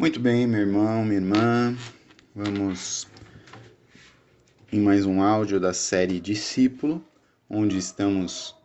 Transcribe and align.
Muito 0.00 0.18
bem, 0.18 0.46
meu 0.46 0.60
irmão, 0.60 1.04
minha 1.04 1.20
irmã. 1.20 1.76
Vamos 2.34 3.06
em 4.72 4.80
mais 4.80 5.04
um 5.04 5.20
áudio 5.20 5.60
da 5.60 5.74
série 5.74 6.18
Discípulo, 6.18 7.04
onde 7.50 7.76
estamos 7.76 8.56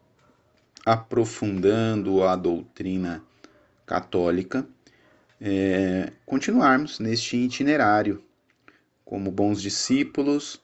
aprofundando 0.86 2.24
a 2.24 2.38
doutrina 2.38 3.22
católica. 3.86 4.66
É, 5.42 6.14
continuarmos 6.26 7.00
neste 7.00 7.36
itinerário 7.36 8.24
como 9.04 9.30
bons 9.30 9.62
discípulos, 9.62 10.62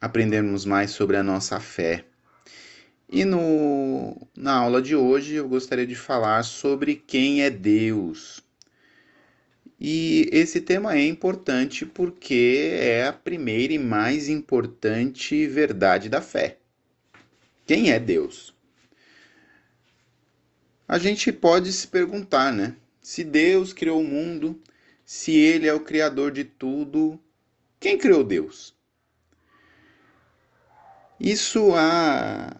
aprendermos 0.00 0.64
mais 0.64 0.92
sobre 0.92 1.18
a 1.18 1.22
nossa 1.22 1.60
fé. 1.60 2.06
E 3.06 3.22
no, 3.22 4.16
na 4.34 4.54
aula 4.54 4.80
de 4.80 4.96
hoje 4.96 5.34
eu 5.34 5.46
gostaria 5.46 5.86
de 5.86 5.94
falar 5.94 6.42
sobre 6.42 6.96
quem 6.96 7.42
é 7.42 7.50
Deus. 7.50 8.43
E 9.80 10.28
esse 10.32 10.60
tema 10.60 10.94
é 10.94 11.06
importante 11.06 11.84
porque 11.84 12.70
é 12.72 13.06
a 13.06 13.12
primeira 13.12 13.72
e 13.72 13.78
mais 13.78 14.28
importante 14.28 15.46
verdade 15.46 16.08
da 16.08 16.20
fé. 16.20 16.58
Quem 17.66 17.90
é 17.90 17.98
Deus? 17.98 18.54
A 20.86 20.98
gente 20.98 21.32
pode 21.32 21.72
se 21.72 21.88
perguntar, 21.88 22.52
né? 22.52 22.76
Se 23.00 23.24
Deus 23.24 23.72
criou 23.72 24.00
o 24.00 24.06
mundo, 24.06 24.60
se 25.04 25.32
Ele 25.32 25.66
é 25.66 25.74
o 25.74 25.80
Criador 25.80 26.30
de 26.30 26.44
tudo, 26.44 27.18
quem 27.80 27.98
criou 27.98 28.22
Deus? 28.22 28.74
Isso 31.18 31.74
a 31.74 32.56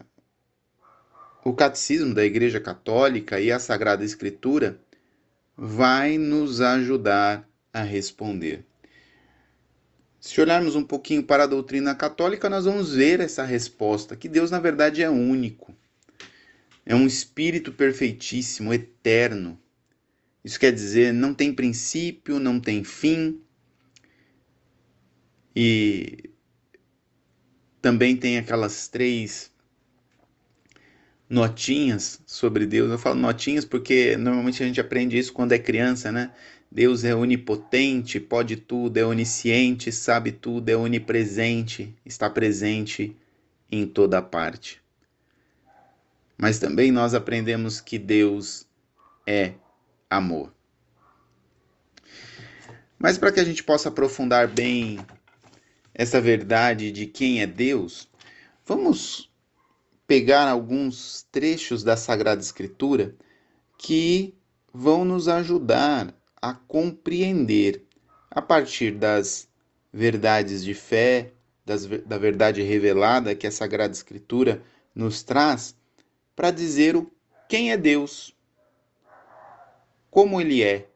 o 1.45 1.53
catecismo 1.53 2.15
da 2.15 2.25
Igreja 2.25 2.59
Católica 2.59 3.39
e 3.39 3.53
a 3.53 3.59
Sagrada 3.59 4.03
Escritura 4.03 4.81
vai 5.57 6.19
nos 6.19 6.61
ajudar 6.61 7.49
a 7.73 7.83
responder. 7.83 8.65
Se 10.21 10.41
olharmos 10.41 10.75
um 10.75 10.83
pouquinho 10.83 11.23
para 11.23 11.45
a 11.45 11.47
doutrina 11.47 11.95
católica, 11.95 12.49
nós 12.49 12.65
vamos 12.65 12.95
ver 12.95 13.21
essa 13.21 13.45
resposta, 13.45 14.17
que 14.17 14.29
Deus 14.29 14.51
na 14.51 14.59
verdade 14.59 15.03
é 15.03 15.11
único. 15.11 15.77
É 16.87 16.95
um 16.95 17.07
espírito 17.07 17.73
perfeitíssimo, 17.73 18.73
eterno. 18.73 19.61
Isso 20.45 20.59
quer 20.59 20.73
dizer, 20.73 21.13
não 21.13 21.35
tem 21.35 21.53
princípio, 21.53 22.39
não 22.39 22.61
tem 22.61 22.85
fim. 22.85 23.41
E 25.55 26.31
também 27.81 28.17
tem 28.17 28.39
aquelas 28.39 28.89
três 28.89 29.54
notinhas 31.35 32.21
sobre 32.25 32.65
Deus. 32.65 32.91
Eu 32.91 32.99
falo 32.99 33.17
notinhas 33.17 33.65
porque 33.65 34.17
normalmente 34.17 34.63
a 34.63 34.67
gente 34.67 34.81
aprende 34.81 35.19
isso 35.19 35.33
quando 35.33 35.53
é 35.53 35.59
criança, 35.59 36.11
né? 36.11 36.31
Deus 36.71 37.05
é 37.05 37.15
onipotente, 37.15 38.19
pode 38.19 38.57
tudo, 38.57 38.97
é 38.97 39.05
onisciente, 39.05 39.93
sabe 39.93 40.33
tudo, 40.33 40.69
é 40.69 40.77
onipresente, 40.77 41.95
está 42.05 42.31
presente 42.31 43.17
em 43.71 43.87
toda 43.87 44.23
parte. 44.23 44.81
Mas 46.39 46.59
também 46.59 46.91
nós 46.91 47.15
aprendemos 47.15 47.81
que 47.81 47.99
Deus 47.99 48.67
é 49.27 49.53
amor. 50.11 50.53
Mas 52.99 53.19
para 53.19 53.31
que 53.31 53.41
a 53.41 53.45
gente 53.45 53.63
possa 53.63 53.89
aprofundar 53.89 54.49
bem 54.49 54.99
essa 55.93 56.21
verdade 56.21 56.91
de 56.91 57.07
quem 57.07 57.41
é 57.41 57.47
Deus, 57.47 58.09
vamos 58.67 59.31
pegar 60.07 60.49
alguns 60.49 61.27
trechos 61.33 61.83
da 61.83 61.97
Sagrada 61.97 62.41
Escritura 62.41 63.15
que 63.79 64.35
vão 64.73 65.05
nos 65.05 65.29
ajudar 65.29 66.15
a 66.41 66.53
compreender, 66.55 67.83
a 68.31 68.43
partir 68.43 68.93
das 68.93 69.49
verdades 69.93 70.65
de 70.65 70.75
fé, 70.75 71.33
das, 71.65 71.87
da 71.87 72.19
verdade 72.19 72.63
revelada 72.63 73.35
que 73.35 73.47
a 73.47 73.51
Sagrada 73.51 73.93
Escritura 73.93 74.63
nos 74.95 75.23
traz, 75.23 75.77
para 76.37 76.51
dizer 76.51 76.97
o, 76.97 77.11
quem 77.49 77.73
é 77.73 77.77
Deus, 77.77 78.35
como 80.11 80.41
Ele 80.41 80.63
é. 80.63 80.89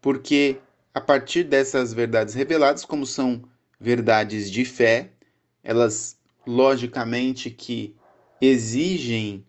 Porque 0.00 0.58
a 0.94 1.00
partir 1.00 1.44
dessas 1.44 1.92
verdades 1.92 2.34
reveladas, 2.34 2.84
como 2.84 3.04
são 3.04 3.42
verdades 3.78 4.50
de 4.50 4.64
fé, 4.64 5.10
elas 5.62 6.16
logicamente 6.46 7.50
que 7.50 7.94
exigem 8.40 9.44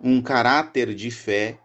um 0.00 0.22
caráter 0.22 0.94
de 0.94 1.10
fé 1.10 1.58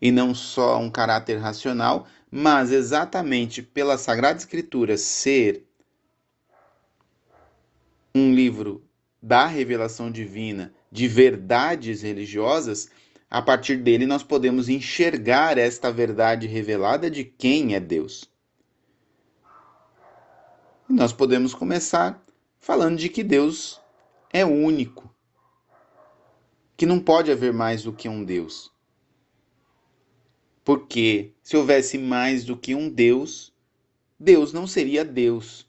e 0.00 0.10
não 0.10 0.34
só 0.34 0.78
um 0.78 0.90
caráter 0.90 1.36
racional, 1.36 2.06
mas 2.30 2.70
exatamente 2.70 3.62
pela 3.62 3.98
Sagrada 3.98 4.38
Escritura 4.38 4.96
ser 4.96 5.64
um 8.14 8.32
livro 8.34 8.82
da 9.22 9.46
revelação 9.46 10.10
divina, 10.10 10.72
de 10.90 11.06
verdades 11.06 12.02
religiosas, 12.02 12.90
a 13.30 13.42
partir 13.42 13.76
dele 13.76 14.06
nós 14.06 14.22
podemos 14.22 14.68
enxergar 14.68 15.58
esta 15.58 15.92
verdade 15.92 16.46
revelada 16.46 17.10
de 17.10 17.24
quem 17.24 17.74
é 17.74 17.80
Deus. 17.80 18.28
E 20.88 20.92
nós 20.92 21.12
podemos 21.12 21.54
começar 21.54 22.20
falando 22.58 22.98
de 22.98 23.08
que 23.08 23.22
Deus 23.22 23.80
é 24.32 24.44
único, 24.44 25.14
que 26.76 26.86
não 26.86 27.00
pode 27.00 27.30
haver 27.30 27.52
mais 27.52 27.82
do 27.82 27.92
que 27.92 28.08
um 28.08 28.24
Deus. 28.24 28.72
Porque 30.64 31.32
se 31.42 31.56
houvesse 31.56 31.98
mais 31.98 32.44
do 32.44 32.56
que 32.56 32.74
um 32.74 32.88
Deus, 32.88 33.52
Deus 34.18 34.52
não 34.52 34.66
seria 34.66 35.04
Deus. 35.04 35.68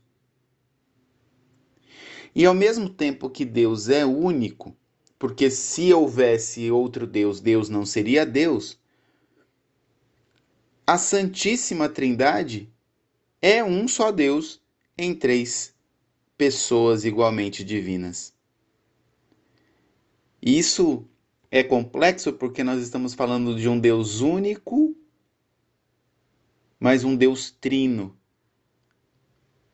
E 2.35 2.45
ao 2.45 2.53
mesmo 2.53 2.89
tempo 2.89 3.29
que 3.29 3.43
Deus 3.43 3.89
é 3.89 4.05
único, 4.05 4.75
porque 5.17 5.49
se 5.49 5.93
houvesse 5.93 6.71
outro 6.71 7.05
Deus, 7.07 7.39
Deus 7.39 7.67
não 7.67 7.85
seria 7.85 8.25
Deus, 8.25 8.79
a 10.85 10.97
Santíssima 10.97 11.89
Trindade 11.89 12.69
é 13.41 13.63
um 13.63 13.87
só 13.87 14.11
Deus 14.11 14.61
em 14.97 15.15
três 15.15 15.73
pessoas 16.37 17.05
igualmente 17.05 17.63
divinas. 17.63 18.33
Isso 20.41 21.05
é 21.51 21.63
complexo 21.63 22.33
porque 22.33 22.63
nós 22.63 22.81
estamos 22.81 23.13
falando 23.13 23.55
de 23.55 23.69
um 23.69 23.79
Deus 23.79 24.21
único, 24.21 24.95
mas 26.79 27.03
um 27.03 27.15
Deus 27.15 27.51
trino. 27.51 28.17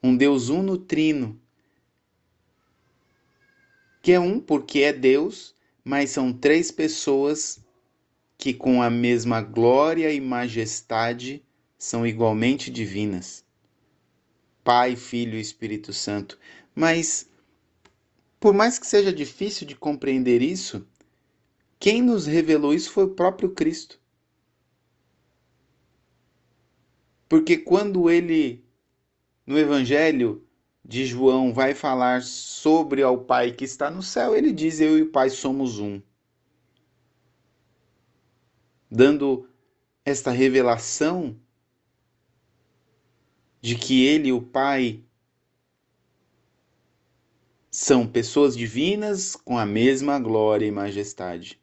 Um 0.04 0.16
Deus 0.18 0.50
uno 0.50 0.78
trino. 0.78 1.40
Que 4.02 4.12
é 4.12 4.20
um 4.20 4.40
porque 4.40 4.80
é 4.80 4.92
Deus, 4.92 5.56
mas 5.84 6.10
são 6.10 6.34
três 6.34 6.70
pessoas 6.72 7.60
que, 8.38 8.54
com 8.54 8.82
a 8.82 8.90
mesma 8.90 9.42
glória 9.42 10.12
e 10.12 10.20
majestade, 10.20 11.44
são 11.78 12.06
igualmente 12.06 12.70
divinas. 12.70 13.46
Pai, 14.64 14.98
Filho 14.98 15.38
e 15.38 15.42
Espírito 15.42 15.94
Santo. 15.94 16.38
Mas 16.76 17.30
por 18.40 18.54
mais 18.54 18.78
que 18.78 18.86
seja 18.86 19.12
difícil 19.12 19.66
de 19.66 19.76
compreender 19.76 20.42
isso, 20.42 20.86
quem 21.80 22.02
nos 22.02 22.26
revelou 22.26 22.74
isso 22.74 22.92
foi 22.92 23.06
o 23.06 23.16
próprio 23.16 23.52
Cristo. 23.52 24.00
Porque 27.30 27.58
quando 27.58 28.10
ele, 28.10 28.64
no 29.46 29.58
Evangelho 29.58 30.46
de 30.84 31.06
João, 31.06 31.54
vai 31.54 31.74
falar 31.74 32.24
sobre 32.24 33.02
ao 33.02 33.18
Pai 33.26 33.52
que 33.52 33.66
está 33.66 33.92
no 33.92 34.02
céu, 34.02 34.36
ele 34.36 34.52
diz: 34.52 34.80
Eu 34.80 34.98
e 34.98 35.02
o 35.02 35.12
Pai 35.12 35.30
somos 35.30 35.80
um. 35.80 36.02
Dando 38.90 39.50
esta 40.06 40.32
revelação 40.32 41.38
de 43.60 43.76
que 43.76 44.06
ele 44.06 44.30
e 44.30 44.34
o 44.34 44.42
Pai 44.42 45.04
são 47.78 48.08
pessoas 48.08 48.58
divinas 48.58 49.36
com 49.36 49.56
a 49.56 49.64
mesma 49.64 50.18
glória 50.18 50.66
e 50.66 50.72
majestade. 50.72 51.62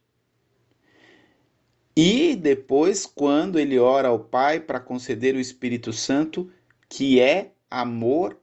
E 1.97 2.37
depois, 2.37 3.05
quando 3.05 3.59
ele 3.59 3.81
ora 3.81 4.07
ao 4.07 4.21
Pai 4.21 4.61
para 4.61 4.79
conceder 4.79 5.35
o 5.35 5.41
Espírito 5.41 5.93
Santo, 5.93 6.49
que 6.89 7.19
é 7.19 7.51
amor 7.69 8.39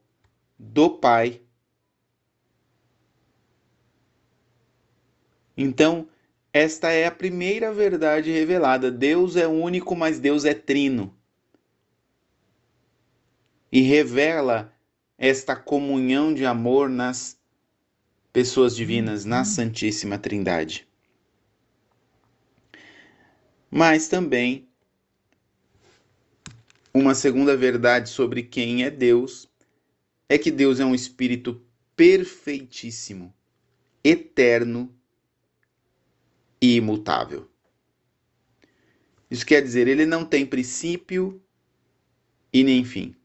do 0.60 0.90
Pai. 0.90 1.40
Então, 5.56 6.10
esta 6.52 6.92
é 6.92 7.06
a 7.06 7.12
primeira 7.12 7.72
verdade 7.72 8.32
revelada. 8.32 8.92
Deus 8.92 9.38
é 9.38 9.48
único, 9.48 9.96
mas 9.96 10.20
Deus 10.20 10.44
é 10.44 10.54
trino. 10.54 11.16
E 13.72 13.80
revela 13.80 14.76
esta 15.18 15.56
comunhão 15.56 16.34
de 16.34 16.46
amor 16.46 16.90
nas 16.90 17.41
pessoas 18.34 18.76
divinas 18.76 19.26
na 19.26 19.44
Santíssima 19.44 20.18
Trindade. 20.18 20.88
Mas 23.70 24.08
também 24.08 24.68
Uma 26.94 27.16
segunda 27.16 27.56
verdade 27.56 28.10
sobre 28.10 28.44
quem 28.44 28.84
é 28.84 28.90
Deus 28.90 29.50
é 30.28 30.38
que 30.38 30.52
Deus 30.52 30.82
é 30.82 30.86
um 30.86 30.94
espírito 30.94 31.66
perfeitíssimo, 31.96 33.34
eterno 34.04 34.94
e 36.62 36.76
imutável. 36.76 37.50
Isso 39.30 39.46
quer 39.46 39.62
dizer, 39.62 39.88
ele 39.88 40.06
não 40.06 40.26
tem 40.26 40.46
princípio 40.46 41.42
e 42.52 42.62
nem 42.62 42.84
fim. 42.84 43.16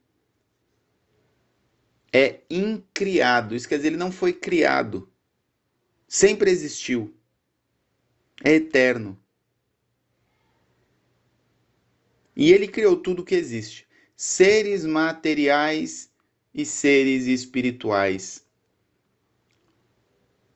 É 2.18 2.40
incriado. 2.48 3.54
Isso 3.54 3.68
quer 3.68 3.76
dizer, 3.76 3.88
ele 3.88 3.98
não 3.98 4.10
foi 4.10 4.32
criado. 4.32 5.06
Sempre 6.08 6.50
existiu. 6.50 7.14
É 8.42 8.54
eterno. 8.54 9.20
E 12.34 12.50
ele 12.50 12.66
criou 12.68 12.96
tudo 12.96 13.22
que 13.22 13.34
existe: 13.34 13.86
seres 14.16 14.86
materiais 14.86 16.10
e 16.54 16.64
seres 16.64 17.26
espirituais. 17.26 18.42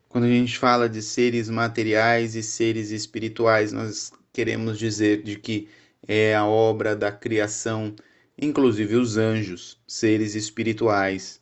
Quando 0.08 0.24
a 0.24 0.30
gente 0.30 0.56
fala 0.58 0.88
de 0.88 1.02
seres 1.02 1.50
materiais 1.50 2.36
e 2.36 2.42
seres 2.42 2.90
espirituais, 2.90 3.70
nós 3.70 4.10
queremos 4.32 4.78
dizer 4.78 5.22
de 5.22 5.38
que 5.38 5.68
é 6.08 6.34
a 6.34 6.46
obra 6.46 6.96
da 6.96 7.12
criação, 7.12 7.94
inclusive 8.38 8.96
os 8.96 9.18
anjos, 9.18 9.78
seres 9.86 10.34
espirituais. 10.34 11.38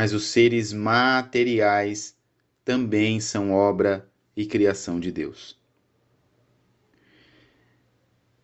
Mas 0.00 0.14
os 0.14 0.28
seres 0.28 0.72
materiais 0.72 2.16
também 2.64 3.20
são 3.20 3.52
obra 3.52 4.08
e 4.34 4.46
criação 4.46 4.98
de 4.98 5.12
Deus. 5.12 5.58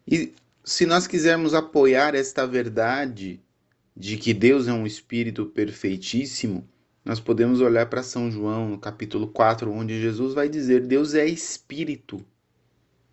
E 0.07 0.35
se 0.63 0.85
nós 0.85 1.07
quisermos 1.07 1.55
apoiar 1.55 2.15
esta 2.15 2.47
verdade 2.47 3.41
de 3.97 4.19
que 4.19 4.35
Deus 4.35 4.69
é 4.69 4.73
um 4.75 4.87
espírito 4.87 5.47
perfeitíssimo, 5.47 6.69
nós 7.03 7.21
podemos 7.21 7.63
olhar 7.63 7.87
para 7.87 8.03
São 8.03 8.31
João, 8.31 8.69
no 8.69 8.79
capítulo 8.79 9.27
4, 9.27 9.73
onde 9.73 9.99
Jesus 9.99 10.35
vai 10.35 10.51
dizer: 10.51 10.83
Deus 10.83 11.15
é 11.15 11.25
espírito. 11.25 12.23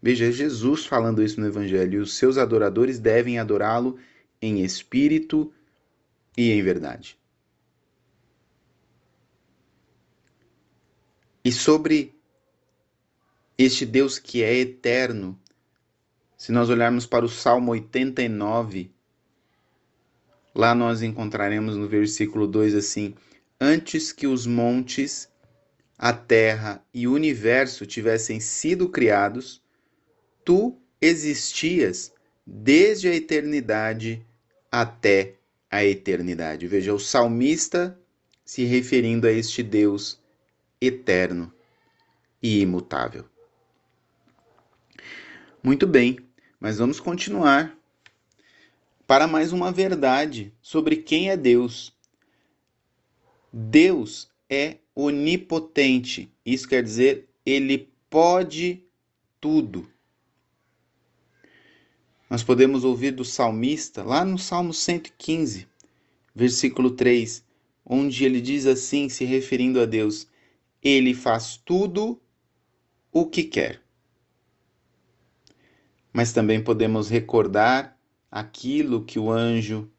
Veja, 0.01 0.25
é 0.25 0.31
Jesus 0.33 0.85
falando 0.85 1.23
isso 1.23 1.39
no 1.39 1.47
Evangelho, 1.47 1.99
e 1.99 2.01
os 2.01 2.17
seus 2.17 2.37
adoradores 2.37 2.99
devem 2.99 3.39
adorá-lo 3.39 3.97
em 4.41 4.65
espírito 4.65 5.49
e 6.37 6.51
em 6.51 6.61
verdade. 6.61 7.22
E 11.45 11.51
sobre 11.51 12.15
este 13.57 13.85
Deus 13.85 14.17
que 14.17 14.41
é 14.41 14.55
eterno, 14.55 15.37
se 16.37 16.53
nós 16.53 16.69
olharmos 16.69 17.05
para 17.05 17.25
o 17.25 17.29
Salmo 17.29 17.71
89, 17.71 18.89
lá 20.55 20.73
nós 20.73 21.01
encontraremos 21.01 21.75
no 21.75 21.85
versículo 21.85 22.47
2 22.47 22.75
assim: 22.75 23.13
Antes 23.59 24.13
que 24.13 24.25
os 24.25 24.47
montes, 24.47 25.29
a 25.97 26.13
terra 26.13 26.81
e 26.93 27.07
o 27.09 27.13
universo 27.13 27.85
tivessem 27.85 28.39
sido 28.39 28.87
criados, 28.87 29.61
tu 30.45 30.79
existias 31.01 32.13
desde 32.47 33.09
a 33.09 33.15
eternidade 33.15 34.25
até 34.71 35.35
a 35.69 35.83
eternidade. 35.83 36.67
Veja, 36.67 36.93
o 36.93 36.99
salmista 36.99 37.99
se 38.45 38.63
referindo 38.63 39.27
a 39.27 39.31
este 39.31 39.61
Deus 39.61 40.22
eterno 40.85 41.53
e 42.41 42.59
imutável. 42.59 43.25
Muito 45.63 45.87
bem, 45.87 46.17
mas 46.59 46.77
vamos 46.77 46.99
continuar 46.99 47.77
para 49.07 49.27
mais 49.27 49.53
uma 49.53 49.71
verdade 49.71 50.53
sobre 50.61 50.97
quem 50.97 51.29
é 51.29 51.37
Deus. 51.37 51.93
Deus 53.51 54.29
é 54.49 54.77
onipotente. 54.95 56.31
Isso 56.45 56.67
quer 56.67 56.83
dizer, 56.83 57.29
ele 57.45 57.89
pode 58.09 58.83
tudo. 59.39 59.87
Nós 62.29 62.43
podemos 62.43 62.83
ouvir 62.83 63.11
do 63.11 63.23
salmista 63.23 64.03
lá 64.03 64.25
no 64.25 64.39
Salmo 64.39 64.73
115, 64.73 65.67
versículo 66.33 66.91
3, 66.91 67.43
onde 67.85 68.25
ele 68.25 68.41
diz 68.41 68.65
assim, 68.65 69.07
se 69.07 69.23
referindo 69.23 69.79
a 69.79 69.85
Deus: 69.85 70.27
Ele 70.83 71.13
faz 71.13 71.55
tudo 71.55 72.21
o 73.11 73.25
que 73.25 73.43
quer. 73.43 73.81
Mas 76.11 76.33
também 76.33 76.61
podemos 76.61 77.09
recordar 77.09 77.97
aquilo 78.29 79.05
que 79.05 79.17
o 79.17 79.31
anjo 79.31 79.89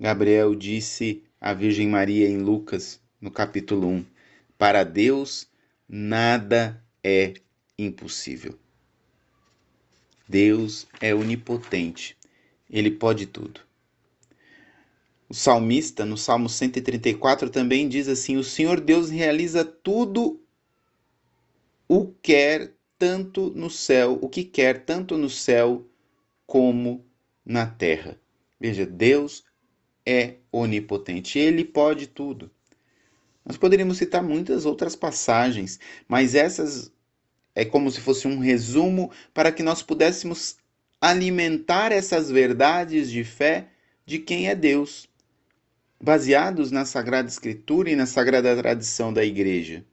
Gabriel 0.00 0.54
disse 0.54 1.22
à 1.40 1.52
Virgem 1.52 1.88
Maria 1.88 2.28
em 2.28 2.38
Lucas, 2.38 3.00
no 3.20 3.30
capítulo 3.30 3.86
1: 3.88 4.06
Para 4.56 4.82
Deus 4.82 5.46
nada 5.88 6.82
é 7.02 7.34
impossível. 7.78 8.58
Deus 10.28 10.86
é 11.00 11.14
onipotente, 11.14 12.16
ele 12.68 12.90
pode 12.90 13.26
tudo. 13.26 13.60
O 15.34 15.36
salmista, 15.36 16.04
no 16.04 16.16
Salmo 16.16 16.48
134, 16.48 17.50
também 17.50 17.88
diz 17.88 18.06
assim: 18.06 18.36
O 18.36 18.44
Senhor 18.44 18.80
Deus 18.80 19.10
realiza 19.10 19.64
tudo 19.64 20.40
o 21.88 22.06
quer 22.22 22.72
tanto 22.96 23.50
no 23.50 23.68
céu, 23.68 24.16
o 24.22 24.28
que 24.28 24.44
quer 24.44 24.84
tanto 24.84 25.18
no 25.18 25.28
céu 25.28 25.84
como 26.46 27.04
na 27.44 27.66
terra. 27.66 28.16
Veja, 28.60 28.86
Deus 28.86 29.42
é 30.06 30.36
onipotente, 30.52 31.36
ele 31.36 31.64
pode 31.64 32.06
tudo. 32.06 32.48
Nós 33.44 33.56
poderíamos 33.56 33.98
citar 33.98 34.22
muitas 34.22 34.64
outras 34.64 34.94
passagens, 34.94 35.80
mas 36.06 36.36
essas 36.36 36.92
é 37.56 37.64
como 37.64 37.90
se 37.90 38.00
fosse 38.00 38.28
um 38.28 38.38
resumo 38.38 39.10
para 39.34 39.50
que 39.50 39.64
nós 39.64 39.82
pudéssemos 39.82 40.58
alimentar 41.00 41.90
essas 41.90 42.30
verdades 42.30 43.10
de 43.10 43.24
fé 43.24 43.70
de 44.06 44.20
quem 44.20 44.48
é 44.48 44.54
Deus, 44.54 45.08
baseados 46.00 46.70
na 46.70 46.84
Sagrada 46.84 47.28
Escritura 47.28 47.90
e 47.90 47.96
na 47.96 48.06
sagrada 48.06 48.56
tradição 48.56 49.12
da 49.12 49.24
Igreja. 49.24 49.84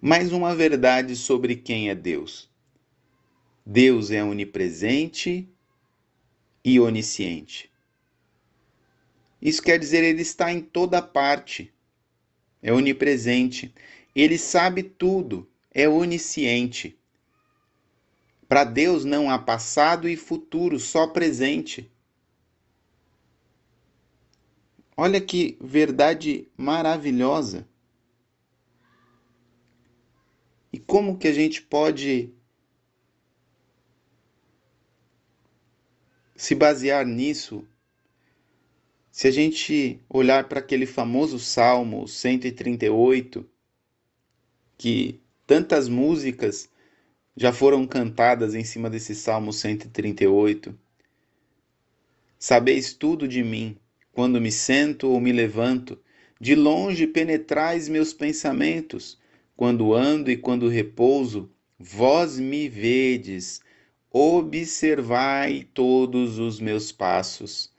Mais 0.00 0.32
uma 0.32 0.54
verdade 0.54 1.14
sobre 1.14 1.56
quem 1.56 1.90
é 1.90 1.94
Deus. 1.94 2.48
Deus 3.66 4.10
é 4.10 4.24
onipresente 4.24 5.48
e 6.64 6.80
onisciente. 6.80 7.70
Isso 9.40 9.62
quer 9.62 9.78
dizer 9.78 10.02
ele 10.02 10.22
está 10.22 10.52
em 10.52 10.60
toda 10.60 11.00
parte. 11.00 11.72
É 12.62 12.72
onipresente. 12.72 13.74
Ele 14.14 14.36
sabe 14.36 14.82
tudo, 14.82 15.48
é 15.70 15.88
onisciente. 15.88 16.98
Para 18.48 18.64
Deus 18.64 19.04
não 19.04 19.30
há 19.30 19.38
passado 19.38 20.08
e 20.08 20.16
futuro, 20.16 20.78
só 20.80 21.06
presente. 21.06 21.90
Olha 25.02 25.18
que 25.18 25.56
verdade 25.62 26.46
maravilhosa. 26.58 27.66
E 30.70 30.78
como 30.78 31.16
que 31.16 31.26
a 31.26 31.32
gente 31.32 31.62
pode 31.62 32.30
se 36.36 36.54
basear 36.54 37.06
nisso 37.06 37.66
se 39.10 39.26
a 39.26 39.30
gente 39.30 39.98
olhar 40.06 40.46
para 40.50 40.58
aquele 40.58 40.84
famoso 40.84 41.38
Salmo 41.38 42.06
138, 42.06 43.48
que 44.76 45.18
tantas 45.46 45.88
músicas 45.88 46.68
já 47.34 47.54
foram 47.54 47.86
cantadas 47.86 48.54
em 48.54 48.64
cima 48.64 48.90
desse 48.90 49.14
Salmo 49.14 49.50
138. 49.50 50.78
Sabeis 52.38 52.92
tudo 52.92 53.26
de 53.26 53.42
mim, 53.42 53.80
quando 54.20 54.38
me 54.38 54.52
sento 54.52 55.08
ou 55.08 55.18
me 55.18 55.32
levanto, 55.32 55.98
de 56.38 56.54
longe 56.54 57.06
penetrais 57.06 57.88
meus 57.88 58.12
pensamentos, 58.12 59.18
quando 59.56 59.94
ando 59.94 60.30
e 60.30 60.36
quando 60.36 60.68
repouso, 60.68 61.50
vós 61.78 62.38
me 62.38 62.68
vedes, 62.68 63.62
observai 64.10 65.66
todos 65.72 66.38
os 66.38 66.60
meus 66.60 66.92
passos. 66.92 67.72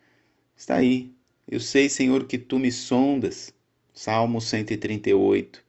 Está 0.58 0.78
aí. 0.78 1.14
Eu 1.48 1.60
sei, 1.60 1.88
Senhor, 1.88 2.26
que 2.26 2.40
tu 2.40 2.58
me 2.58 2.72
sondas. 2.72 3.54
Salmo 3.94 4.42
138 4.42 5.64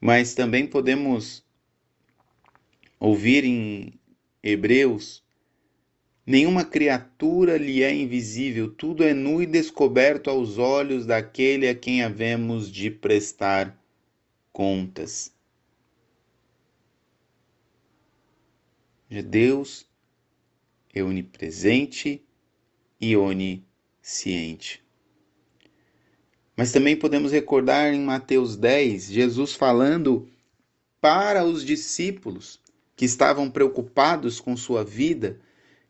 mas 0.00 0.32
também 0.32 0.66
podemos 0.66 1.44
ouvir 2.98 3.44
em 3.44 3.92
Hebreus: 4.42 5.22
nenhuma 6.28 6.62
criatura 6.62 7.56
lhe 7.56 7.82
é 7.82 7.90
invisível, 7.90 8.70
tudo 8.70 9.02
é 9.02 9.14
nu 9.14 9.40
e 9.40 9.46
descoberto 9.46 10.28
aos 10.28 10.58
olhos 10.58 11.06
daquele 11.06 11.66
a 11.66 11.74
quem 11.74 12.02
havemos 12.02 12.70
de 12.70 12.90
prestar 12.90 13.74
contas. 14.52 15.32
Deus 19.08 19.86
é 20.92 21.02
onipresente 21.02 22.22
e 23.00 23.16
onisciente. 23.16 24.84
Mas 26.54 26.70
também 26.72 26.94
podemos 26.94 27.32
recordar 27.32 27.94
em 27.94 28.02
Mateus 28.02 28.54
10, 28.54 29.10
Jesus 29.10 29.54
falando 29.54 30.28
para 31.00 31.42
os 31.42 31.64
discípulos 31.64 32.60
que 32.94 33.06
estavam 33.06 33.50
preocupados 33.50 34.40
com 34.40 34.54
sua 34.58 34.84
vida, 34.84 35.40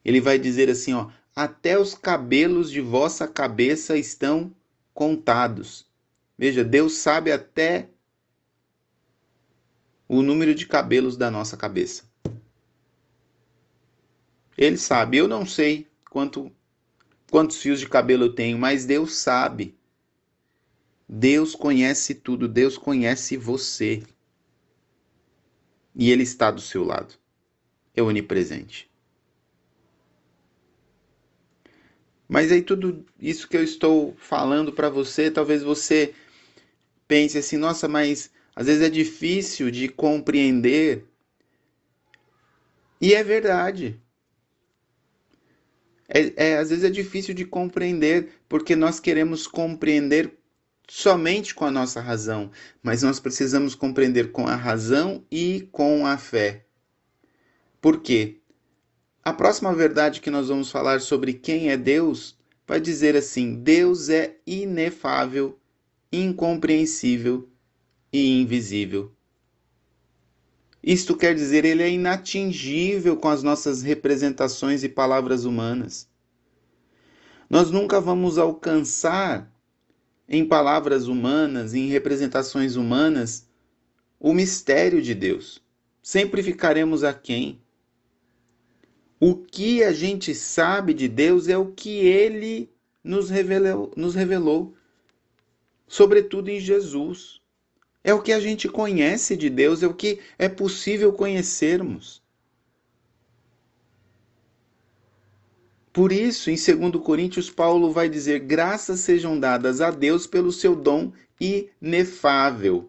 ele 0.09 0.21
vai 0.21 0.39
dizer 0.39 0.71
assim, 0.71 0.95
ó: 0.95 1.11
"Até 1.37 1.79
os 1.79 1.95
cabelos 1.95 2.71
de 2.71 2.81
vossa 2.81 3.29
cabeça 3.29 3.97
estão 3.97 4.55
contados". 4.95 5.87
Veja, 6.37 6.65
Deus 6.65 6.95
sabe 6.95 7.31
até 7.31 7.91
o 10.09 10.23
número 10.23 10.55
de 10.55 10.67
cabelos 10.67 11.17
da 11.17 11.31
nossa 11.31 11.57
cabeça. 11.57 12.05
Ele 14.57 14.79
sabe, 14.79 15.19
eu 15.19 15.29
não 15.29 15.45
sei 15.45 15.87
quanto 16.11 16.51
quantos 17.31 17.61
fios 17.61 17.79
de 17.79 17.89
cabelo 17.89 18.25
eu 18.25 18.35
tenho, 18.35 18.59
mas 18.59 18.87
Deus 18.87 19.15
sabe. 19.17 19.77
Deus 21.07 21.55
conhece 21.55 22.15
tudo, 22.15 22.49
Deus 22.49 22.79
conhece 22.79 23.37
você. 23.37 24.03
E 25.95 26.11
Ele 26.11 26.23
está 26.23 26.51
do 26.51 26.61
seu 26.61 26.85
lado. 26.85 27.15
É 27.95 28.03
onipresente. 28.03 28.88
Mas 32.29 32.53
aí 32.53 32.61
tudo 32.61 33.07
isso 33.19 33.49
que 33.49 33.57
eu 33.57 33.65
estou 33.65 34.15
falando 34.19 34.73
para 34.73 34.91
você, 34.91 35.31
talvez 35.31 35.63
você 35.63 36.15
pense 37.07 37.39
assim, 37.39 37.57
nossa, 37.57 37.89
mas 37.89 38.31
às 38.55 38.67
vezes 38.67 38.83
é 38.83 38.91
difícil 38.91 39.71
de 39.71 39.89
compreender. 39.89 41.07
E 43.01 43.15
é 43.15 43.25
verdade. 43.25 43.99
É, 46.07 46.51
é, 46.51 46.59
às 46.59 46.71
vezes 46.71 46.85
é 46.85 46.91
difícil 46.91 47.35
de 47.35 47.45
compreender, 47.45 48.29
porque 48.49 48.77
nós 48.77 49.01
queremos 49.01 49.47
compreender 49.47 50.39
somente 50.89 51.55
com 51.55 51.65
a 51.67 51.71
nossa 51.71 52.01
razão, 52.01 52.51
mas 52.83 53.03
nós 53.03 53.21
precisamos 53.21 53.75
compreender 53.75 54.33
com 54.33 54.47
a 54.47 54.57
razão 54.57 55.25
e 55.31 55.69
com 55.71 56.07
a 56.07 56.17
fé. 56.17 56.65
Por 57.81 58.01
quê? 58.01 58.41
A 59.29 59.33
próxima 59.35 59.75
verdade 59.75 60.23
que 60.23 60.31
nós 60.31 60.49
vamos 60.49 60.71
falar 60.71 61.03
sobre 61.03 61.35
quem 61.35 61.69
é 61.69 61.77
Deus 61.77 62.35
vai 62.67 62.81
dizer 62.81 63.15
assim: 63.15 63.57
Deus 63.57 64.09
é 64.09 64.39
inefável, 64.47 65.59
incompreensível 66.11 67.47
e 68.11 68.41
invisível. 68.41 69.13
Isto 70.83 71.15
quer 71.15 71.35
dizer, 71.35 71.67
ele 71.67 71.83
é 71.83 71.91
inatingível 71.91 73.19
com 73.19 73.29
as 73.29 73.43
nossas 73.43 73.83
representações 73.83 74.83
e 74.83 74.89
palavras 74.89 75.45
humanas. 75.45 76.09
Nós 77.51 77.71
nunca 77.71 78.01
vamos 78.01 78.39
alcançar 78.39 79.53
em 80.27 80.43
palavras 80.43 81.07
humanas, 81.07 81.75
em 81.75 81.87
representações 81.89 82.77
humanas, 82.77 83.47
o 84.19 84.33
mistério 84.33 85.03
de 85.03 85.15
Deus. 85.15 85.63
Sempre 86.03 86.43
ficaremos 86.43 87.05
aquém. 87.05 87.61
O 89.21 89.35
que 89.35 89.83
a 89.83 89.93
gente 89.93 90.35
sabe 90.35 90.95
de 90.95 91.09
Deus 91.09 91.49
é 91.49 91.59
o 91.59 91.73
que 91.73 91.99
ele 91.99 92.71
nos 93.03 93.31
revelou, 93.31 93.93
nos 93.97 94.15
revelou 94.15 94.75
sobretudo 95.89 96.51
em 96.51 96.61
Jesus. 96.61 97.41
É 98.05 98.15
o 98.15 98.23
que 98.23 98.33
a 98.33 98.39
gente 98.39 98.69
conhece 98.69 99.37
de 99.37 99.51
Deus, 99.51 99.83
é 99.83 99.87
o 99.87 99.95
que 99.95 100.21
é 100.39 100.49
possível 100.49 101.13
conhecermos. 101.13 102.23
Por 105.93 106.13
isso, 106.13 106.49
em 106.49 106.55
2 106.55 107.03
Coríntios, 107.03 107.51
Paulo 107.51 107.91
vai 107.91 108.09
dizer: 108.09 108.41
graças 108.41 109.01
sejam 109.01 109.39
dadas 109.39 109.81
a 109.81 109.91
Deus 109.91 110.27
pelo 110.27 110.53
seu 110.53 110.77
dom 110.77 111.13
inefável. 111.41 112.89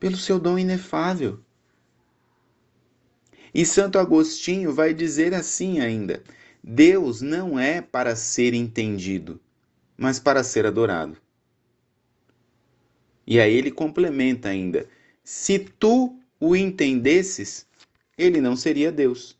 Pelo 0.00 0.16
seu 0.16 0.38
dom 0.40 0.58
inefável. 0.58 1.45
E 3.56 3.64
Santo 3.64 3.98
Agostinho 3.98 4.70
vai 4.70 4.92
dizer 4.92 5.32
assim 5.32 5.80
ainda: 5.80 6.22
Deus 6.62 7.22
não 7.22 7.58
é 7.58 7.80
para 7.80 8.14
ser 8.14 8.52
entendido, 8.52 9.40
mas 9.96 10.20
para 10.20 10.44
ser 10.44 10.66
adorado. 10.66 11.16
E 13.26 13.40
aí 13.40 13.54
ele 13.54 13.70
complementa 13.70 14.50
ainda: 14.50 14.86
se 15.24 15.58
tu 15.58 16.20
o 16.38 16.54
entendesses, 16.54 17.64
ele 18.18 18.42
não 18.42 18.58
seria 18.58 18.92
Deus. 18.92 19.34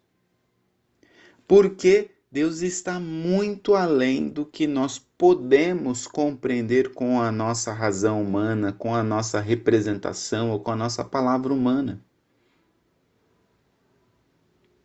Porque 1.47 2.09
Deus 2.33 2.63
está 2.63 2.99
muito 2.99 3.75
além 3.75 4.31
do 4.31 4.47
que 4.47 4.67
nós 4.67 4.99
podemos 4.99 6.07
compreender 6.07 6.95
com 6.95 7.21
a 7.21 7.31
nossa 7.31 7.71
razão 7.71 8.23
humana, 8.23 8.73
com 8.73 8.95
a 8.95 9.03
nossa 9.03 9.43
representação 9.43 10.53
ou 10.53 10.61
com 10.61 10.71
a 10.71 10.77
nossa 10.77 11.05
palavra 11.05 11.53
humana. 11.53 12.03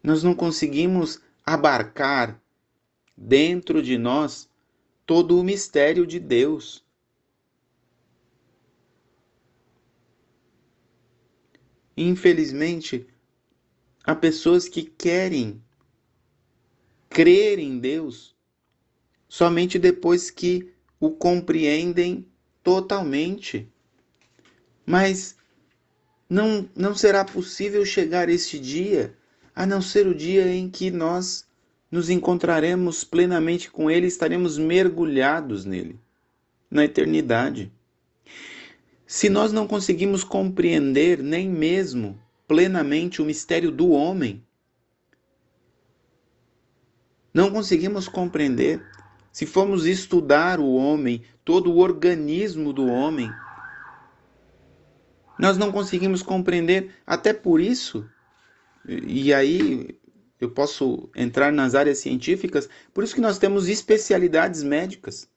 Nós 0.03 0.23
não 0.23 0.33
conseguimos 0.33 1.21
abarcar 1.45 2.41
dentro 3.15 3.81
de 3.81 3.97
nós 3.97 4.49
todo 5.05 5.39
o 5.39 5.43
mistério 5.43 6.07
de 6.07 6.19
Deus. 6.19 6.83
Infelizmente, 11.95 13.05
há 14.03 14.15
pessoas 14.15 14.67
que 14.67 14.83
querem 14.83 15.61
crer 17.09 17.59
em 17.59 17.77
Deus 17.77 18.35
somente 19.27 19.77
depois 19.77 20.31
que 20.31 20.73
o 20.99 21.11
compreendem 21.11 22.25
totalmente. 22.63 23.69
Mas 24.85 25.35
não, 26.29 26.69
não 26.75 26.95
será 26.95 27.23
possível 27.23 27.85
chegar 27.85 28.29
este 28.29 28.59
dia 28.59 29.17
a 29.55 29.65
não 29.65 29.81
ser 29.81 30.07
o 30.07 30.15
dia 30.15 30.53
em 30.53 30.69
que 30.69 30.89
nós 30.89 31.45
nos 31.91 32.09
encontraremos 32.09 33.03
plenamente 33.03 33.69
com 33.69 33.91
Ele, 33.91 34.07
estaremos 34.07 34.57
mergulhados 34.57 35.65
nele, 35.65 35.99
na 36.69 36.85
eternidade. 36.85 37.71
Se 39.05 39.27
nós 39.27 39.51
não 39.51 39.67
conseguimos 39.67 40.23
compreender 40.23 41.21
nem 41.21 41.49
mesmo 41.49 42.17
plenamente 42.47 43.21
o 43.21 43.25
mistério 43.25 43.69
do 43.69 43.89
homem, 43.89 44.41
não 47.33 47.51
conseguimos 47.51 48.07
compreender. 48.07 48.81
Se 49.31 49.45
formos 49.45 49.85
estudar 49.85 50.59
o 50.59 50.73
homem, 50.73 51.23
todo 51.43 51.71
o 51.71 51.77
organismo 51.77 52.73
do 52.73 52.85
homem, 52.85 53.31
nós 55.39 55.57
não 55.57 55.71
conseguimos 55.71 56.21
compreender. 56.21 56.93
Até 57.05 57.33
por 57.33 57.59
isso, 57.59 58.05
e 58.87 59.33
aí 59.33 59.99
eu 60.39 60.49
posso 60.49 61.09
entrar 61.15 61.51
nas 61.51 61.75
áreas 61.75 61.99
científicas, 61.99 62.67
por 62.93 63.03
isso 63.03 63.13
que 63.13 63.21
nós 63.21 63.37
temos 63.37 63.67
especialidades 63.67 64.63
médicas. 64.63 65.29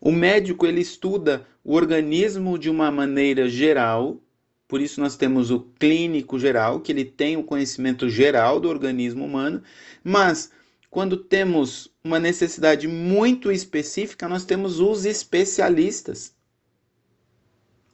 O 0.00 0.12
médico 0.12 0.66
ele 0.66 0.80
estuda 0.80 1.46
o 1.64 1.74
organismo 1.74 2.58
de 2.58 2.68
uma 2.68 2.90
maneira 2.90 3.48
geral, 3.48 4.20
por 4.68 4.80
isso 4.80 5.00
nós 5.00 5.16
temos 5.16 5.50
o 5.50 5.60
clínico 5.60 6.38
geral, 6.38 6.80
que 6.80 6.92
ele 6.92 7.04
tem 7.04 7.36
o 7.36 7.42
conhecimento 7.44 8.08
geral 8.08 8.60
do 8.60 8.68
organismo 8.68 9.24
humano, 9.24 9.62
mas 10.04 10.52
quando 10.90 11.16
temos 11.16 11.90
uma 12.02 12.18
necessidade 12.18 12.86
muito 12.86 13.50
específica, 13.50 14.28
nós 14.28 14.44
temos 14.44 14.80
os 14.80 15.04
especialistas. 15.04 16.34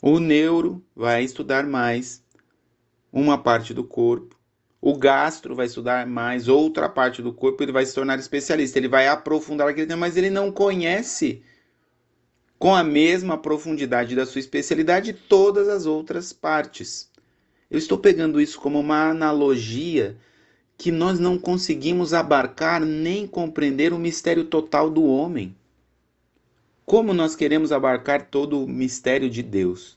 O 0.00 0.18
neuro 0.18 0.84
vai 0.94 1.24
estudar 1.24 1.66
mais 1.66 2.22
uma 3.16 3.38
parte 3.38 3.72
do 3.72 3.82
corpo, 3.82 4.36
o 4.78 4.94
gastro 4.94 5.54
vai 5.54 5.64
estudar 5.64 6.06
mais 6.06 6.48
outra 6.48 6.86
parte 6.86 7.22
do 7.22 7.32
corpo, 7.32 7.62
ele 7.62 7.72
vai 7.72 7.86
se 7.86 7.94
tornar 7.94 8.18
especialista, 8.18 8.78
ele 8.78 8.88
vai 8.88 9.08
aprofundar 9.08 9.66
aquele 9.66 9.86
tema, 9.86 10.00
mas 10.00 10.18
ele 10.18 10.28
não 10.28 10.52
conhece 10.52 11.42
com 12.58 12.74
a 12.74 12.84
mesma 12.84 13.38
profundidade 13.38 14.14
da 14.14 14.26
sua 14.26 14.38
especialidade 14.38 15.14
todas 15.14 15.66
as 15.66 15.86
outras 15.86 16.30
partes. 16.30 17.10
Eu 17.70 17.78
estou 17.78 17.96
pegando 17.96 18.38
isso 18.38 18.60
como 18.60 18.78
uma 18.78 19.08
analogia 19.08 20.14
que 20.76 20.92
nós 20.92 21.18
não 21.18 21.38
conseguimos 21.38 22.12
abarcar 22.12 22.82
nem 22.82 23.26
compreender 23.26 23.94
o 23.94 23.98
mistério 23.98 24.44
total 24.44 24.90
do 24.90 25.04
homem. 25.04 25.56
Como 26.84 27.14
nós 27.14 27.34
queremos 27.34 27.72
abarcar 27.72 28.26
todo 28.26 28.62
o 28.62 28.68
mistério 28.68 29.30
de 29.30 29.42
Deus? 29.42 29.96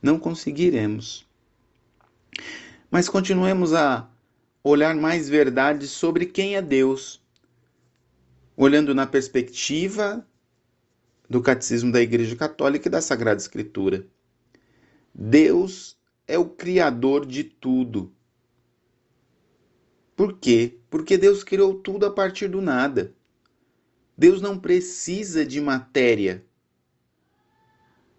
Não 0.00 0.16
conseguiremos. 0.16 1.26
Mas 2.92 3.08
continuemos 3.08 3.72
a 3.72 4.06
olhar 4.62 4.94
mais 4.94 5.26
verdades 5.26 5.90
sobre 5.90 6.26
quem 6.26 6.56
é 6.56 6.60
Deus, 6.60 7.24
olhando 8.54 8.94
na 8.94 9.06
perspectiva 9.06 10.28
do 11.26 11.40
Catecismo 11.40 11.90
da 11.90 12.02
Igreja 12.02 12.36
Católica 12.36 12.88
e 12.88 12.90
da 12.90 13.00
Sagrada 13.00 13.40
Escritura. 13.40 14.06
Deus 15.14 15.98
é 16.28 16.36
o 16.36 16.44
criador 16.44 17.24
de 17.24 17.42
tudo. 17.44 18.12
Por 20.14 20.38
quê? 20.38 20.78
Porque 20.90 21.16
Deus 21.16 21.42
criou 21.42 21.72
tudo 21.72 22.04
a 22.04 22.10
partir 22.10 22.46
do 22.46 22.60
nada. 22.60 23.14
Deus 24.18 24.42
não 24.42 24.58
precisa 24.58 25.46
de 25.46 25.62
matéria 25.62 26.44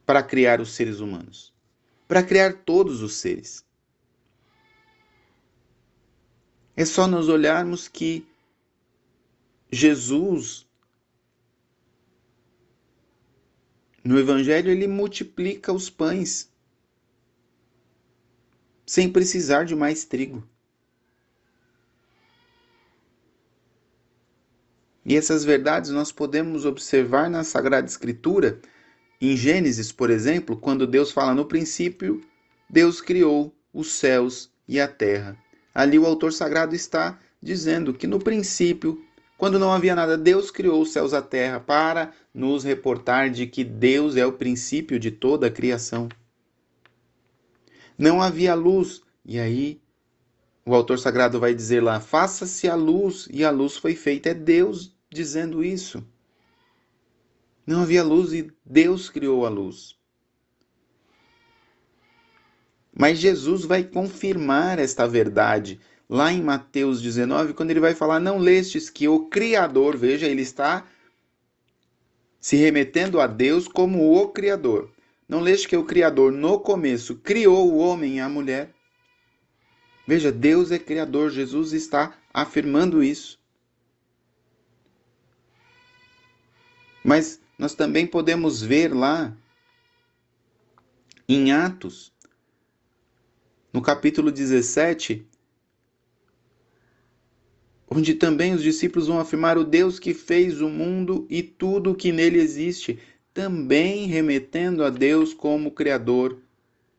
para 0.04 0.24
criar 0.24 0.60
os 0.60 0.74
seres 0.74 1.00
humanos, 1.00 1.54
para 2.08 2.24
criar 2.24 2.64
todos 2.66 3.04
os 3.04 3.14
seres. 3.18 3.63
É 6.76 6.86
só 6.86 7.08
nós 7.08 7.30
olharmos 7.30 7.88
que 7.88 8.26
Jesus, 9.72 10.66
no 14.04 14.18
Evangelho, 14.18 14.72
ele 14.72 14.88
multiplica 14.88 15.72
os 15.72 15.90
pães 15.90 16.52
sem 18.86 19.12
precisar 19.12 19.64
de 19.64 19.76
mais 19.76 20.04
trigo. 20.06 20.48
E 25.06 25.16
essas 25.16 25.44
verdades 25.44 25.92
nós 25.92 26.12
podemos 26.12 26.66
observar 26.66 27.30
na 27.30 27.44
Sagrada 27.44 27.88
Escritura, 27.88 28.60
em 29.20 29.36
Gênesis, 29.36 29.92
por 29.92 30.10
exemplo, 30.10 30.58
quando 30.58 30.88
Deus 30.88 31.12
fala 31.12 31.34
no 31.34 31.46
princípio, 31.46 32.24
Deus 32.70 33.02
criou 33.02 33.54
os 33.74 33.92
céus 33.92 34.52
e 34.68 34.80
a 34.80 34.88
terra. 34.88 35.38
Ali 35.74 35.98
o 35.98 36.06
autor 36.06 36.32
sagrado 36.32 36.76
está 36.76 37.20
dizendo 37.42 37.94
que 37.94 38.06
no 38.06 38.20
princípio, 38.20 39.04
quando 39.38 39.58
não 39.58 39.72
havia 39.72 39.96
nada, 39.96 40.18
Deus 40.18 40.52
criou 40.52 40.82
os 40.82 40.92
céus 40.92 41.12
e 41.12 41.16
a 41.16 41.22
terra 41.22 41.60
para 41.60 42.14
nos 42.34 42.64
reportar 42.64 43.30
de 43.30 43.48
que 43.48 43.64
Deus 43.64 44.16
é 44.16 44.26
o 44.26 44.34
princípio 44.34 45.00
de 45.00 45.12
toda 45.12 45.48
a 45.48 45.52
criação. 45.52 46.08
Não 47.98 48.22
havia 48.22 48.54
luz, 48.54 49.02
e 49.26 49.40
aí 49.40 49.82
o 50.66 50.74
autor 50.74 51.00
sagrado 51.00 51.40
vai 51.40 51.54
dizer 51.54 51.82
lá: 51.82 52.00
faça-se 52.00 52.68
a 52.68 52.76
luz, 52.76 53.28
e 53.32 53.44
a 53.44 53.52
luz 53.52 53.78
foi 53.78 53.96
feita. 53.96 54.30
É 54.30 54.34
Deus 54.34 54.96
dizendo 55.10 55.64
isso. 55.64 56.04
Não 57.66 57.82
havia 57.82 58.04
luz 58.04 58.34
e 58.34 58.52
Deus 58.66 59.10
criou 59.10 59.46
a 59.46 59.50
luz. 59.50 59.96
Mas 62.96 63.18
Jesus 63.18 63.66
vai 63.66 63.84
confirmar 63.84 64.78
esta 64.78 65.08
verdade 65.08 65.80
lá 66.08 66.32
em 66.32 66.42
Mateus 66.44 67.02
19, 67.02 67.54
quando 67.54 67.72
ele 67.72 67.80
vai 67.80 67.96
falar: 67.96 68.20
Não 68.20 68.38
lestes 68.38 68.90
que 68.90 69.08
o 69.08 69.28
Criador, 69.30 69.98
veja, 69.98 70.28
ele 70.28 70.42
está 70.44 70.86
se 72.40 72.56
remetendo 72.56 73.20
a 73.20 73.26
Deus 73.26 73.68
como 73.68 74.14
o 74.16 74.28
Criador. 74.28 74.92
Não 75.28 75.40
leste 75.40 75.68
que 75.68 75.78
o 75.78 75.86
Criador, 75.86 76.32
no 76.32 76.60
começo, 76.60 77.16
criou 77.16 77.72
o 77.72 77.78
homem 77.78 78.18
e 78.18 78.20
a 78.20 78.30
mulher? 78.30 78.72
Veja, 80.06 80.32
Deus 80.32 80.70
é 80.70 80.78
Criador, 80.78 81.32
Jesus 81.32 81.72
está 81.72 82.16
afirmando 82.34 83.02
isso. 83.02 83.40
Mas 87.04 87.42
nós 87.58 87.74
também 87.74 88.06
podemos 88.06 88.62
ver 88.62 88.94
lá 88.94 89.36
em 91.28 91.52
Atos 91.52 92.13
no 93.74 93.82
capítulo 93.82 94.32
17, 94.32 95.26
onde 97.90 98.14
também 98.14 98.54
os 98.54 98.62
discípulos 98.62 99.08
vão 99.08 99.20
afirmar 99.20 99.58
o 99.58 99.64
Deus 99.64 99.98
que 99.98 100.14
fez 100.14 100.62
o 100.62 100.70
mundo 100.70 101.26
e 101.28 101.42
tudo 101.42 101.92
o 101.92 101.96
que 101.96 102.12
nele 102.12 102.40
existe, 102.40 103.00
também 103.34 104.06
remetendo 104.06 104.84
a 104.84 104.92
Deus 104.92 105.34
como 105.34 105.72
Criador 105.72 106.38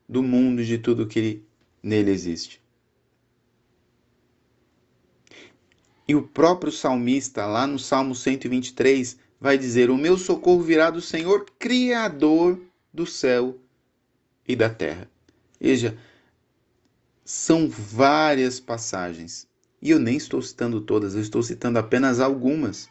do 0.07 0.21
mundo 0.21 0.61
e 0.61 0.65
de 0.65 0.77
tudo 0.77 1.07
que 1.07 1.41
nele 1.81 2.11
existe. 2.11 2.61
E 6.07 6.13
o 6.13 6.21
próprio 6.21 6.71
salmista, 6.71 7.45
lá 7.45 7.65
no 7.65 7.79
Salmo 7.79 8.13
123, 8.13 9.17
vai 9.39 9.57
dizer: 9.57 9.89
O 9.89 9.97
meu 9.97 10.17
socorro 10.17 10.61
virá 10.61 10.91
do 10.91 11.01
Senhor, 11.01 11.45
Criador 11.57 12.59
do 12.93 13.07
céu 13.07 13.57
e 14.47 14.55
da 14.55 14.69
terra. 14.69 15.09
Veja, 15.59 15.97
são 17.25 17.67
várias 17.67 18.59
passagens. 18.59 19.49
E 19.81 19.89
eu 19.89 19.97
nem 19.97 20.15
estou 20.15 20.41
citando 20.41 20.79
todas, 20.79 21.15
eu 21.15 21.21
estou 21.21 21.41
citando 21.41 21.79
apenas 21.79 22.19
algumas 22.19 22.87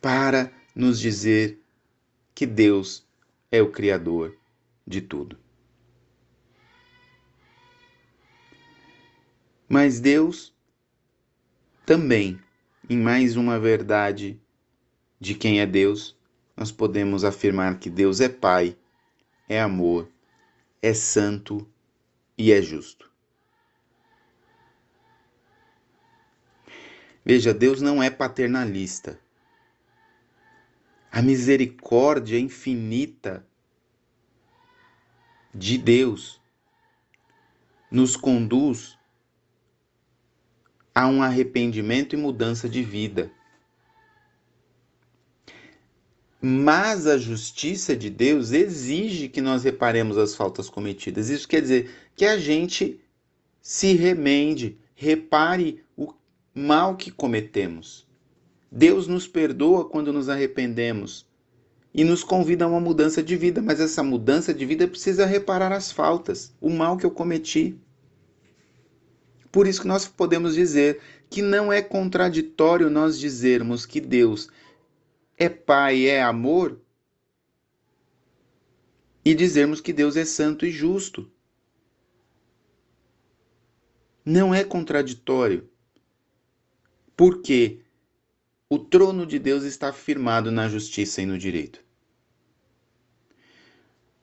para 0.00 0.50
nos 0.74 0.98
dizer 0.98 1.60
que 2.34 2.46
Deus 2.46 3.06
é 3.52 3.60
o 3.60 3.70
Criador 3.70 4.36
de 4.86 5.02
tudo. 5.02 5.38
Mas 9.68 10.00
Deus 10.00 10.54
também, 11.84 12.40
em 12.88 12.98
mais 12.98 13.36
uma 13.36 13.58
verdade 13.58 14.40
de 15.20 15.34
quem 15.34 15.60
é 15.60 15.66
Deus, 15.66 16.16
nós 16.56 16.72
podemos 16.72 17.24
afirmar 17.24 17.78
que 17.78 17.90
Deus 17.90 18.20
é 18.20 18.28
Pai, 18.28 18.76
é 19.48 19.60
amor, 19.60 20.08
é 20.80 20.94
santo 20.94 21.68
e 22.38 22.52
é 22.52 22.62
justo. 22.62 23.15
Veja, 27.28 27.52
Deus 27.52 27.82
não 27.82 28.00
é 28.00 28.08
paternalista. 28.08 29.18
A 31.10 31.20
misericórdia 31.20 32.38
infinita 32.38 33.44
de 35.52 35.76
Deus 35.76 36.40
nos 37.90 38.14
conduz 38.14 38.96
a 40.94 41.08
um 41.08 41.20
arrependimento 41.20 42.14
e 42.14 42.16
mudança 42.16 42.68
de 42.68 42.84
vida. 42.84 43.28
Mas 46.40 47.08
a 47.08 47.18
justiça 47.18 47.96
de 47.96 48.08
Deus 48.08 48.52
exige 48.52 49.28
que 49.28 49.40
nós 49.40 49.64
reparemos 49.64 50.16
as 50.16 50.36
faltas 50.36 50.70
cometidas. 50.70 51.28
Isso 51.28 51.48
quer 51.48 51.60
dizer 51.60 51.90
que 52.14 52.24
a 52.24 52.38
gente 52.38 53.00
se 53.60 53.94
remende, 53.94 54.78
repare 54.94 55.84
o 55.96 56.14
mal 56.56 56.96
que 56.96 57.10
cometemos. 57.10 58.08
Deus 58.72 59.06
nos 59.06 59.28
perdoa 59.28 59.86
quando 59.86 60.10
nos 60.10 60.30
arrependemos 60.30 61.28
e 61.92 62.02
nos 62.02 62.24
convida 62.24 62.64
a 62.64 62.68
uma 62.68 62.80
mudança 62.80 63.22
de 63.22 63.36
vida, 63.36 63.60
mas 63.60 63.78
essa 63.78 64.02
mudança 64.02 64.54
de 64.54 64.64
vida 64.64 64.88
precisa 64.88 65.26
reparar 65.26 65.70
as 65.70 65.92
faltas, 65.92 66.54
o 66.58 66.70
mal 66.70 66.96
que 66.96 67.04
eu 67.04 67.10
cometi. 67.10 67.78
Por 69.52 69.66
isso 69.66 69.82
que 69.82 69.86
nós 69.86 70.08
podemos 70.08 70.54
dizer 70.54 70.98
que 71.28 71.42
não 71.42 71.70
é 71.70 71.82
contraditório 71.82 72.88
nós 72.88 73.18
dizermos 73.18 73.84
que 73.84 74.00
Deus 74.00 74.48
é 75.36 75.50
Pai, 75.50 76.06
é 76.06 76.22
amor, 76.22 76.80
e 79.22 79.34
dizermos 79.34 79.80
que 79.82 79.92
Deus 79.92 80.16
é 80.16 80.24
santo 80.24 80.64
e 80.64 80.70
justo. 80.70 81.30
Não 84.24 84.54
é 84.54 84.64
contraditório 84.64 85.68
porque 87.16 87.80
o 88.68 88.78
trono 88.78 89.24
de 89.24 89.38
Deus 89.38 89.64
está 89.64 89.92
firmado 89.92 90.50
na 90.50 90.68
justiça 90.68 91.22
e 91.22 91.26
no 91.26 91.38
direito. 91.38 91.80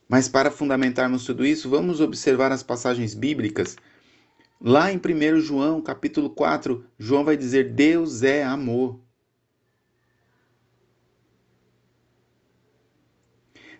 Mas 0.08 0.30
para 0.30 0.52
fundamentarmos 0.52 1.26
tudo 1.26 1.46
isso, 1.46 1.70
vamos 1.70 2.00
observar 2.00 2.52
as 2.52 2.62
passagens 2.62 3.16
bíblicas. 3.16 3.76
Lá 4.62 4.92
em 4.92 4.98
1 4.98 5.40
João, 5.40 5.82
capítulo 5.82 6.30
4, 6.30 6.86
João 7.00 7.24
vai 7.24 7.36
dizer: 7.36 7.74
Deus 7.74 8.22
é 8.22 8.44
amor. 8.44 9.00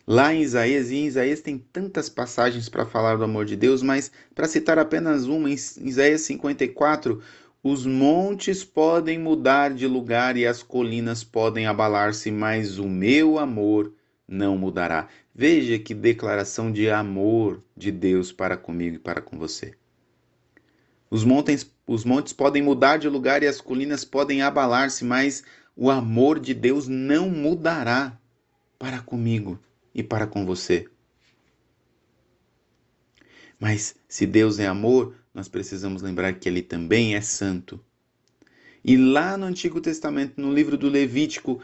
Lá 0.06 0.34
em 0.34 0.42
Isaías, 0.42 0.92
e 0.92 0.96
em 0.96 1.06
Isaías 1.06 1.40
tem 1.40 1.58
tantas 1.58 2.10
passagens 2.10 2.68
para 2.68 2.86
falar 2.86 3.16
do 3.16 3.24
amor 3.24 3.46
de 3.46 3.56
Deus, 3.56 3.82
mas 3.82 4.12
para 4.36 4.48
citar 4.50 4.78
apenas 4.78 5.26
uma, 5.26 5.50
em 5.50 5.54
Isaías 5.54 6.22
54, 6.22 7.22
os 7.64 7.86
montes 7.86 8.62
podem 8.66 9.18
mudar 9.18 9.74
de 9.74 9.88
lugar 9.88 10.36
e 10.36 10.46
as 10.46 10.62
colinas 10.62 11.24
podem 11.24 11.66
abalar-se, 11.66 12.30
mas 12.30 12.78
o 12.78 12.90
meu 12.90 13.40
amor 13.40 13.94
não 14.28 14.58
mudará. 14.58 15.08
Veja 15.34 15.80
que 15.80 15.94
declaração 15.94 16.70
de 16.70 16.90
amor 16.90 17.64
de 17.76 17.90
Deus 17.90 18.34
para 18.34 18.58
comigo 18.58 18.98
e 18.98 19.00
para 19.00 19.22
com 19.22 19.38
você. 19.38 19.74
Os 21.10 21.24
montes, 21.24 21.72
os 21.88 22.04
montes 22.04 22.34
podem 22.34 22.62
mudar 22.62 22.98
de 22.98 23.08
lugar 23.08 23.42
e 23.44 23.48
as 23.48 23.62
colinas 23.62 24.04
podem 24.04 24.42
abalar-se, 24.42 25.06
mas 25.06 25.42
o 25.74 25.90
amor 25.90 26.42
de 26.42 26.54
Deus 26.54 26.90
não 26.90 27.30
mudará 27.30 28.20
para 28.78 29.00
comigo 29.00 29.58
e 29.96 30.04
para 30.04 30.28
com 30.28 30.46
você. 30.46 30.86
Mas 33.58 33.96
se 34.10 34.26
Deus 34.26 34.60
é 34.60 34.68
amor, 34.68 35.16
nós 35.34 35.48
precisamos 35.48 36.02
lembrar 36.02 36.34
que 36.34 36.48
ele 36.48 36.62
também 36.62 37.16
é 37.16 37.22
santo. 37.22 37.84
E 38.84 38.96
lá 38.98 39.36
no 39.38 39.46
Antigo 39.46 39.82
Testamento, 39.82 40.40
no 40.40 40.54
livro 40.54 40.78
do 40.78 40.90
Levítico, 40.90 41.62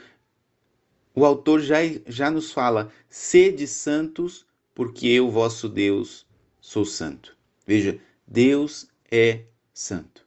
o 1.14 1.26
autor 1.26 1.60
já, 1.62 1.78
já 2.08 2.32
nos 2.32 2.52
fala: 2.52 2.92
sede 3.10 3.68
santos, 3.68 4.46
porque 4.74 5.08
eu, 5.08 5.30
vosso 5.30 5.68
Deus, 5.68 6.26
sou 6.60 6.86
santo. 6.86 7.38
Veja, 7.68 8.00
Deus 8.26 8.90
é 9.12 9.44
santo. 9.74 10.26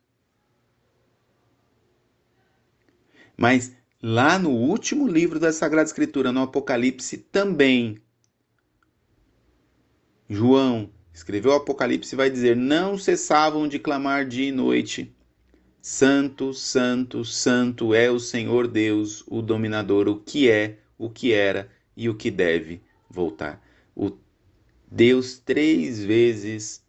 Mas 3.37 3.75
lá 4.01 4.39
no 4.39 4.51
último 4.51 5.09
livro 5.09 5.41
da 5.41 5.53
Sagrada 5.53 5.87
Escritura, 5.87 6.31
no 6.31 6.43
Apocalipse, 6.43 7.17
também, 7.17 8.01
João 10.29 10.91
escreveu 11.13 11.53
o 11.53 11.55
Apocalipse 11.57 12.17
vai 12.17 12.31
dizer: 12.31 12.57
Não 12.57 12.97
cessavam 12.97 13.69
de 13.69 13.79
clamar 13.79 14.27
dia 14.27 14.49
e 14.49 14.53
noite. 14.53 15.15
Santo, 15.81 16.55
Santo, 16.55 17.25
Santo 17.25 17.93
é 17.93 18.09
o 18.09 18.21
Senhor 18.21 18.69
Deus, 18.69 19.25
o 19.27 19.43
dominador, 19.43 20.09
o 20.09 20.21
que 20.21 20.49
é, 20.49 20.79
o 20.97 21.11
que 21.11 21.33
era 21.33 21.69
e 21.97 22.09
o 22.09 22.15
que 22.15 22.31
deve 22.31 22.81
voltar. 23.11 23.61
O 23.95 24.13
Deus 24.91 25.39
três 25.39 26.05
vezes 26.05 26.85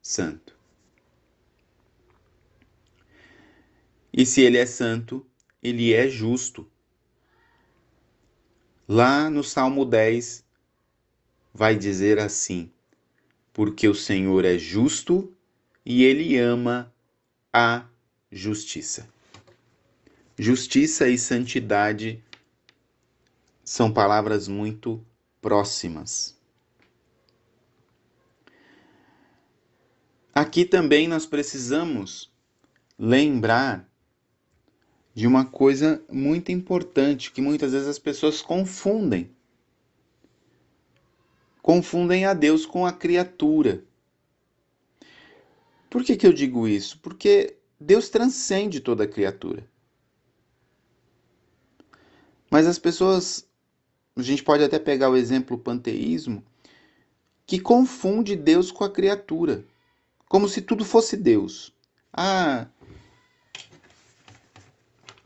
santo. 0.00 0.56
E 4.12 4.24
se 4.24 4.40
ele 4.40 4.56
é 4.56 4.64
santo, 4.64 5.26
ele 5.62 5.92
é 5.92 6.08
justo. 6.08 6.70
Lá 8.88 9.28
no 9.28 9.42
Salmo 9.42 9.84
10 9.84 10.44
vai 11.52 11.76
dizer 11.76 12.20
assim: 12.20 12.70
Porque 13.56 13.88
o 13.88 13.94
Senhor 13.94 14.44
é 14.44 14.58
justo 14.58 15.34
e 15.82 16.04
ele 16.04 16.36
ama 16.36 16.92
a 17.50 17.86
justiça. 18.30 19.08
Justiça 20.38 21.08
e 21.08 21.16
santidade 21.16 22.22
são 23.64 23.90
palavras 23.90 24.46
muito 24.46 25.02
próximas. 25.40 26.38
Aqui 30.34 30.66
também 30.66 31.08
nós 31.08 31.24
precisamos 31.24 32.30
lembrar 32.98 33.90
de 35.14 35.26
uma 35.26 35.46
coisa 35.46 36.04
muito 36.12 36.52
importante 36.52 37.32
que 37.32 37.40
muitas 37.40 37.72
vezes 37.72 37.88
as 37.88 37.98
pessoas 37.98 38.42
confundem. 38.42 39.34
Confundem 41.66 42.24
a 42.24 42.32
Deus 42.32 42.64
com 42.64 42.86
a 42.86 42.92
criatura. 42.92 43.82
Por 45.90 46.04
que, 46.04 46.16
que 46.16 46.24
eu 46.24 46.32
digo 46.32 46.68
isso? 46.68 46.96
Porque 47.00 47.56
Deus 47.80 48.08
transcende 48.08 48.78
toda 48.78 49.04
criatura. 49.04 49.68
Mas 52.48 52.68
as 52.68 52.78
pessoas, 52.78 53.48
a 54.14 54.22
gente 54.22 54.44
pode 54.44 54.62
até 54.62 54.78
pegar 54.78 55.10
o 55.10 55.16
exemplo 55.16 55.58
panteísmo, 55.58 56.40
que 57.44 57.58
confunde 57.58 58.36
Deus 58.36 58.70
com 58.70 58.84
a 58.84 58.92
criatura, 58.92 59.64
como 60.28 60.48
se 60.48 60.62
tudo 60.62 60.84
fosse 60.84 61.16
Deus. 61.16 61.74
Ah, 62.12 62.68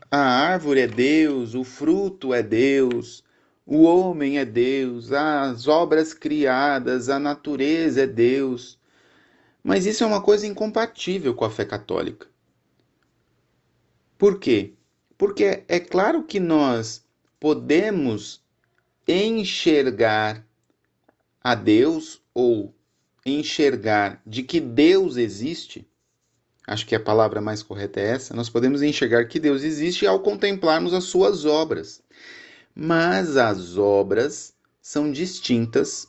a 0.09 0.17
árvore 0.17 0.79
é 0.79 0.87
Deus, 0.87 1.53
o 1.53 1.63
fruto 1.63 2.33
é 2.33 2.41
Deus, 2.41 3.23
o 3.65 3.83
homem 3.83 4.37
é 4.37 4.45
Deus, 4.45 5.11
as 5.11 5.67
obras 5.67 6.13
criadas, 6.13 7.09
a 7.09 7.19
natureza 7.19 8.03
é 8.03 8.07
Deus. 8.07 8.79
Mas 9.63 9.85
isso 9.85 10.03
é 10.03 10.07
uma 10.07 10.21
coisa 10.21 10.47
incompatível 10.47 11.33
com 11.33 11.45
a 11.45 11.49
fé 11.49 11.65
católica. 11.65 12.27
Por 14.17 14.39
quê? 14.39 14.73
Porque 15.17 15.63
é 15.67 15.79
claro 15.79 16.23
que 16.23 16.39
nós 16.39 17.05
podemos 17.39 18.43
enxergar 19.07 20.45
a 21.43 21.55
Deus 21.55 22.21
ou 22.33 22.73
enxergar 23.25 24.21
de 24.25 24.43
que 24.43 24.59
Deus 24.59 25.17
existe 25.17 25.87
acho 26.67 26.85
que 26.85 26.95
a 26.95 26.99
palavra 26.99 27.41
mais 27.41 27.61
correta 27.61 27.99
é 27.99 28.11
essa, 28.11 28.33
nós 28.33 28.49
podemos 28.49 28.81
enxergar 28.81 29.25
que 29.25 29.39
Deus 29.39 29.63
existe 29.63 30.05
ao 30.05 30.19
contemplarmos 30.19 30.93
as 30.93 31.05
suas 31.05 31.45
obras. 31.45 32.01
Mas 32.73 33.37
as 33.37 33.77
obras 33.77 34.55
são 34.81 35.11
distintas 35.11 36.07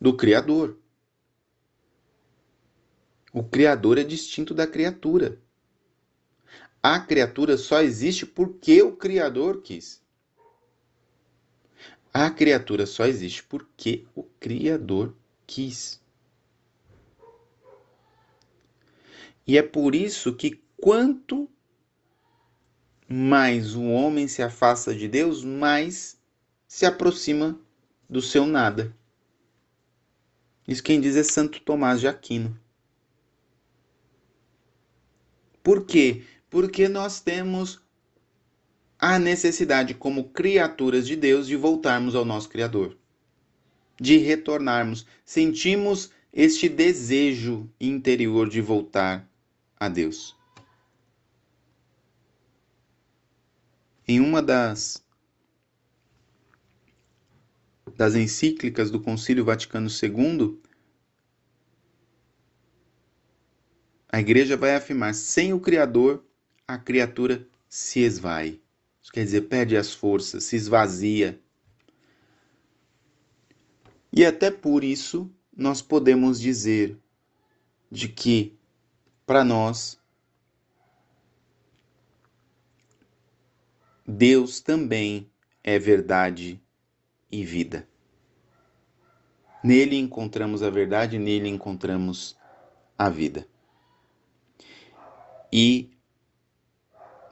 do 0.00 0.16
Criador. 0.16 0.78
O 3.32 3.42
Criador 3.42 3.98
é 3.98 4.04
distinto 4.04 4.54
da 4.54 4.66
criatura. 4.66 5.40
A 6.82 7.00
criatura 7.00 7.56
só 7.56 7.80
existe 7.80 8.26
porque 8.26 8.82
o 8.82 8.92
Criador 8.92 9.62
quis. 9.62 10.04
A 12.12 12.30
criatura 12.30 12.86
só 12.86 13.06
existe 13.06 13.42
porque 13.42 14.06
o 14.14 14.22
Criador 14.22 15.16
quis. 15.46 16.00
E 19.46 19.58
é 19.58 19.62
por 19.62 19.94
isso 19.94 20.34
que 20.34 20.62
quanto 20.76 21.50
mais 23.14 23.76
o 23.76 23.84
homem 23.84 24.26
se 24.26 24.42
afasta 24.42 24.92
de 24.92 25.06
Deus, 25.06 25.44
mais 25.44 26.18
se 26.66 26.84
aproxima 26.84 27.56
do 28.10 28.20
seu 28.20 28.44
nada. 28.44 28.92
Isso 30.66 30.82
quem 30.82 31.00
diz 31.00 31.14
é 31.14 31.22
Santo 31.22 31.60
Tomás 31.60 32.00
de 32.00 32.08
Aquino. 32.08 32.58
Por 35.62 35.86
quê? 35.86 36.24
Porque 36.50 36.88
nós 36.88 37.20
temos 37.20 37.80
a 38.98 39.16
necessidade, 39.16 39.94
como 39.94 40.30
criaturas 40.30 41.06
de 41.06 41.14
Deus, 41.14 41.46
de 41.46 41.54
voltarmos 41.54 42.16
ao 42.16 42.24
nosso 42.24 42.48
Criador, 42.48 42.96
de 44.00 44.16
retornarmos. 44.16 45.06
Sentimos 45.24 46.10
este 46.32 46.68
desejo 46.68 47.70
interior 47.80 48.48
de 48.48 48.60
voltar 48.60 49.28
a 49.78 49.88
Deus. 49.88 50.34
Em 54.06 54.20
uma 54.20 54.42
das 54.42 55.02
das 57.96 58.14
encíclicas 58.14 58.90
do 58.90 59.00
Concílio 59.00 59.44
Vaticano 59.44 59.88
II, 59.88 60.60
a 64.08 64.20
igreja 64.20 64.56
vai 64.56 64.74
afirmar: 64.74 65.14
sem 65.14 65.52
o 65.52 65.60
Criador, 65.60 66.24
a 66.66 66.76
criatura 66.76 67.46
se 67.68 68.00
esvai. 68.00 68.60
Isso 69.02 69.12
quer 69.12 69.24
dizer, 69.24 69.42
perde 69.42 69.76
as 69.76 69.92
forças, 69.92 70.44
se 70.44 70.56
esvazia. 70.56 71.40
E 74.12 74.24
até 74.24 74.50
por 74.50 74.84
isso 74.84 75.30
nós 75.56 75.82
podemos 75.82 76.40
dizer 76.40 76.96
de 77.90 78.08
que 78.08 78.56
para 79.26 79.44
nós, 79.44 79.98
Deus 84.06 84.60
também 84.60 85.30
é 85.62 85.78
verdade 85.78 86.60
e 87.32 87.42
vida. 87.42 87.88
Nele 89.62 89.96
encontramos 89.96 90.62
a 90.62 90.68
verdade, 90.68 91.18
nele 91.18 91.48
encontramos 91.48 92.36
a 92.98 93.08
vida. 93.08 93.48
E 95.50 95.88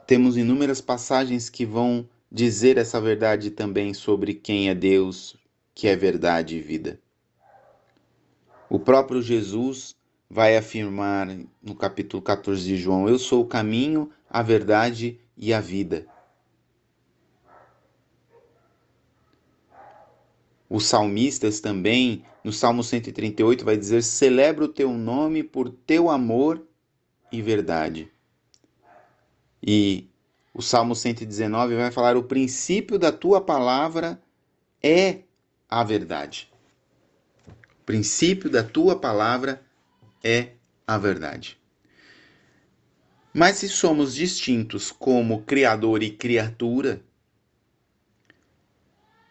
temos 0.07 0.35
inúmeras 0.35 0.81
passagens 0.81 1.47
que 1.47 1.63
vão 1.63 2.09
dizer 2.31 2.79
essa 2.79 2.99
verdade 2.99 3.51
também 3.51 3.93
sobre 3.93 4.33
quem 4.33 4.67
é 4.67 4.73
Deus, 4.73 5.37
que 5.75 5.87
é 5.87 5.95
verdade 5.95 6.57
e 6.57 6.59
vida. 6.59 6.99
O 8.67 8.79
próprio 8.79 9.21
Jesus 9.21 9.95
vai 10.27 10.57
afirmar 10.57 11.27
no 11.61 11.75
capítulo 11.75 12.23
14 12.23 12.65
de 12.65 12.77
João: 12.77 13.07
Eu 13.07 13.19
sou 13.19 13.43
o 13.43 13.47
caminho, 13.47 14.09
a 14.27 14.41
verdade 14.41 15.19
e 15.37 15.53
a 15.53 15.61
vida. 15.61 16.07
Os 20.75 20.85
salmistas 20.85 21.59
também, 21.59 22.25
no 22.43 22.51
Salmo 22.51 22.83
138, 22.83 23.63
vai 23.63 23.77
dizer: 23.77 24.01
Celebra 24.01 24.65
o 24.65 24.67
teu 24.67 24.91
nome 24.91 25.43
por 25.43 25.69
teu 25.69 26.09
amor 26.09 26.65
e 27.31 27.43
verdade. 27.43 28.11
E 29.61 30.09
o 30.51 30.63
Salmo 30.63 30.95
119 30.95 31.75
vai 31.75 31.91
falar: 31.91 32.17
O 32.17 32.23
princípio 32.23 32.97
da 32.97 33.11
tua 33.11 33.39
palavra 33.39 34.19
é 34.81 35.19
a 35.69 35.83
verdade. 35.83 36.51
O 37.47 37.83
princípio 37.85 38.49
da 38.49 38.63
tua 38.63 38.95
palavra 38.95 39.63
é 40.23 40.53
a 40.87 40.97
verdade. 40.97 41.55
Mas 43.31 43.57
se 43.57 43.69
somos 43.69 44.15
distintos 44.15 44.91
como 44.91 45.43
Criador 45.43 46.01
e 46.01 46.09
criatura, 46.09 46.99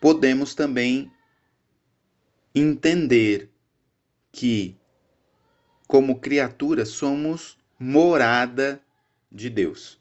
podemos 0.01 0.55
também 0.55 1.11
entender 2.55 3.51
que, 4.31 4.77
como 5.87 6.21
criatura, 6.21 6.85
somos 6.85 7.59
morada 7.79 8.81
de 9.31 9.49
Deus. 9.49 9.99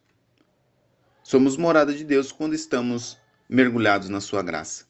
Somos 1.24 1.56
morada 1.56 1.94
de 1.94 2.04
Deus 2.04 2.32
quando 2.32 2.54
estamos 2.54 3.18
mergulhados 3.48 4.10
na 4.10 4.20
Sua 4.20 4.42
graça. 4.42 4.86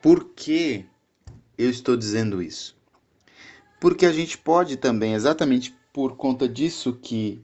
Por 0.00 0.30
que 0.34 0.86
eu 1.58 1.68
estou 1.68 1.96
dizendo 1.96 2.40
isso? 2.40 2.78
Porque 3.80 4.06
a 4.06 4.12
gente 4.12 4.38
pode 4.38 4.76
também, 4.76 5.14
exatamente 5.14 5.76
por 5.92 6.16
conta 6.16 6.48
disso 6.48 6.94
que 6.94 7.42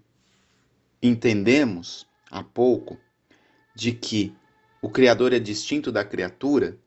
entendemos 1.02 2.06
há 2.30 2.42
pouco, 2.42 2.98
de 3.74 3.92
que 3.92 4.34
o 4.86 4.88
Criador 4.88 5.32
é 5.32 5.40
distinto 5.40 5.90
da 5.90 6.04
criatura, 6.04 6.78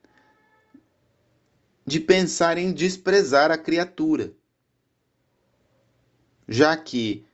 de 1.86 2.00
pensar 2.00 2.58
em 2.58 2.72
desprezar 2.72 3.52
a 3.52 3.58
criatura. 3.58 4.34
Já 6.48 6.78
que 6.78 7.26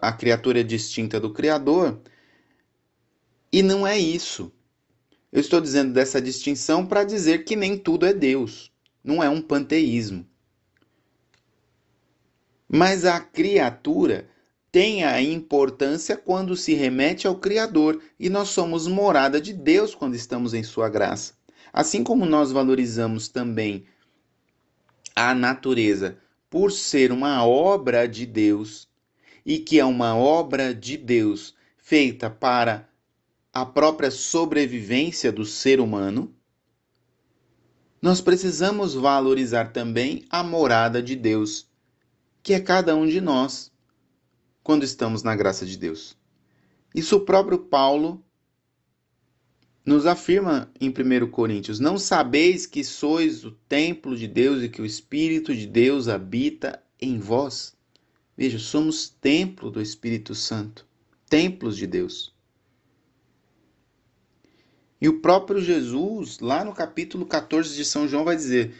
a 0.00 0.10
criatura 0.10 0.60
é 0.60 0.62
distinta 0.62 1.20
do 1.20 1.34
Criador, 1.34 2.00
e 3.52 3.62
não 3.62 3.86
é 3.86 3.98
isso. 3.98 4.50
Eu 5.30 5.42
estou 5.42 5.60
dizendo 5.60 5.92
dessa 5.92 6.18
distinção 6.18 6.86
para 6.86 7.04
dizer 7.04 7.44
que 7.44 7.54
nem 7.54 7.76
tudo 7.76 8.06
é 8.06 8.14
Deus, 8.14 8.72
não 9.04 9.22
é 9.22 9.28
um 9.28 9.42
panteísmo. 9.42 10.26
Mas 12.66 13.04
a 13.04 13.20
criatura 13.20 14.30
tem 14.76 15.04
a 15.04 15.22
importância 15.22 16.18
quando 16.18 16.54
se 16.54 16.74
remete 16.74 17.26
ao 17.26 17.36
Criador 17.36 17.98
e 18.20 18.28
nós 18.28 18.48
somos 18.50 18.86
morada 18.86 19.40
de 19.40 19.54
Deus 19.54 19.94
quando 19.94 20.14
estamos 20.14 20.52
em 20.52 20.62
Sua 20.62 20.86
graça. 20.90 21.32
Assim 21.72 22.04
como 22.04 22.26
nós 22.26 22.52
valorizamos 22.52 23.26
também 23.26 23.86
a 25.14 25.34
natureza 25.34 26.18
por 26.50 26.70
ser 26.70 27.10
uma 27.10 27.42
obra 27.46 28.06
de 28.06 28.26
Deus 28.26 28.86
e 29.46 29.58
que 29.58 29.80
é 29.80 29.84
uma 29.86 30.14
obra 30.14 30.74
de 30.74 30.98
Deus 30.98 31.54
feita 31.78 32.28
para 32.28 32.86
a 33.54 33.64
própria 33.64 34.10
sobrevivência 34.10 35.32
do 35.32 35.46
ser 35.46 35.80
humano, 35.80 36.34
nós 38.02 38.20
precisamos 38.20 38.92
valorizar 38.92 39.72
também 39.72 40.26
a 40.28 40.42
morada 40.42 41.02
de 41.02 41.16
Deus, 41.16 41.66
que 42.42 42.52
é 42.52 42.60
cada 42.60 42.94
um 42.94 43.06
de 43.06 43.22
nós, 43.22 43.74
quando 44.66 44.82
estamos 44.82 45.22
na 45.22 45.36
graça 45.36 45.64
de 45.64 45.78
Deus. 45.78 46.16
Isso 46.92 47.18
o 47.18 47.20
próprio 47.20 47.56
Paulo 47.56 48.20
nos 49.84 50.06
afirma 50.06 50.68
em 50.80 50.88
1 50.88 51.30
Coríntios: 51.30 51.78
Não 51.78 51.96
sabeis 51.96 52.66
que 52.66 52.82
sois 52.82 53.44
o 53.44 53.52
templo 53.52 54.16
de 54.16 54.26
Deus 54.26 54.64
e 54.64 54.68
que 54.68 54.82
o 54.82 54.84
Espírito 54.84 55.54
de 55.54 55.68
Deus 55.68 56.08
habita 56.08 56.82
em 57.00 57.16
vós? 57.16 57.76
Veja, 58.36 58.58
somos 58.58 59.08
templo 59.08 59.70
do 59.70 59.80
Espírito 59.80 60.34
Santo, 60.34 60.84
templos 61.30 61.76
de 61.76 61.86
Deus. 61.86 62.34
E 65.00 65.08
o 65.08 65.20
próprio 65.20 65.60
Jesus, 65.60 66.40
lá 66.40 66.64
no 66.64 66.74
capítulo 66.74 67.24
14 67.24 67.76
de 67.76 67.84
São 67.84 68.08
João, 68.08 68.24
vai 68.24 68.34
dizer: 68.34 68.74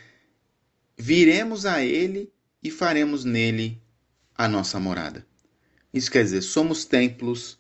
Viremos 0.99 1.64
a 1.64 1.81
Ele 1.81 2.33
e 2.61 2.72
faremos 2.72 3.25
nele 3.25 3.81
a 4.35 4.49
nossa 4.49 4.81
morada. 4.81 5.25
Isso 5.97 6.11
quer 6.11 6.25
dizer, 6.25 6.43
somos 6.43 6.85
templos 6.85 7.59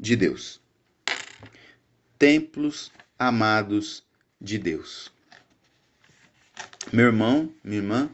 de 0.00 0.16
Deus. 0.16 0.62
Templos 2.18 2.90
amados 3.18 4.02
de 4.40 4.56
Deus. 4.56 5.12
Meu 6.90 7.04
irmão, 7.04 7.52
minha 7.62 7.76
irmã, 7.76 8.10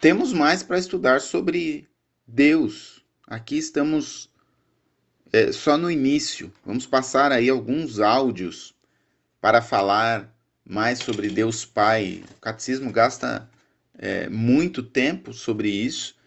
temos 0.00 0.32
mais 0.32 0.62
para 0.62 0.78
estudar 0.78 1.20
sobre 1.20 1.88
Deus. 2.24 3.04
Aqui 3.26 3.58
estamos 3.58 4.30
é, 5.32 5.50
só 5.50 5.76
no 5.76 5.90
início. 5.90 6.52
Vamos 6.64 6.86
passar 6.86 7.32
aí 7.32 7.48
alguns 7.48 7.98
áudios 7.98 8.72
para 9.40 9.60
falar 9.60 10.32
mais 10.64 11.00
sobre 11.00 11.28
Deus 11.28 11.64
Pai. 11.64 12.22
O 12.36 12.40
catecismo 12.40 12.92
gasta 12.92 13.50
é, 13.98 14.28
muito 14.28 14.80
tempo 14.80 15.32
sobre 15.32 15.68
isso 15.68 16.19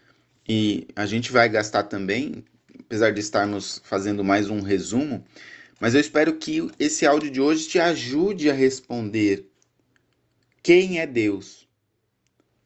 e 0.48 0.86
a 0.94 1.06
gente 1.06 1.32
vai 1.32 1.48
gastar 1.48 1.84
também, 1.84 2.44
apesar 2.80 3.10
de 3.10 3.20
estarmos 3.20 3.80
fazendo 3.84 4.22
mais 4.22 4.50
um 4.50 4.60
resumo. 4.60 5.24
Mas 5.80 5.94
eu 5.94 6.00
espero 6.00 6.36
que 6.36 6.68
esse 6.78 7.06
áudio 7.06 7.30
de 7.30 7.40
hoje 7.40 7.68
te 7.68 7.78
ajude 7.78 8.50
a 8.50 8.54
responder 8.54 9.48
quem 10.62 10.98
é 10.98 11.06
Deus. 11.06 11.68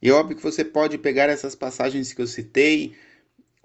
E 0.01 0.09
é 0.09 0.11
óbvio 0.11 0.37
que 0.37 0.43
você 0.43 0.63
pode 0.63 0.97
pegar 0.97 1.29
essas 1.29 1.55
passagens 1.55 2.13
que 2.13 2.21
eu 2.21 2.27
citei 2.27 2.95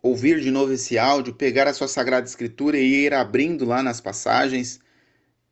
ouvir 0.03 0.41
de 0.41 0.51
novo 0.51 0.73
esse 0.73 0.99
áudio, 0.99 1.35
pegar 1.35 1.67
a 1.67 1.73
sua 1.73 1.89
Sagrada 1.89 2.27
Escritura 2.27 2.79
e 2.79 3.07
ir 3.07 3.15
abrindo 3.15 3.65
lá 3.65 3.83
nas 3.83 4.03
passagens 4.03 4.79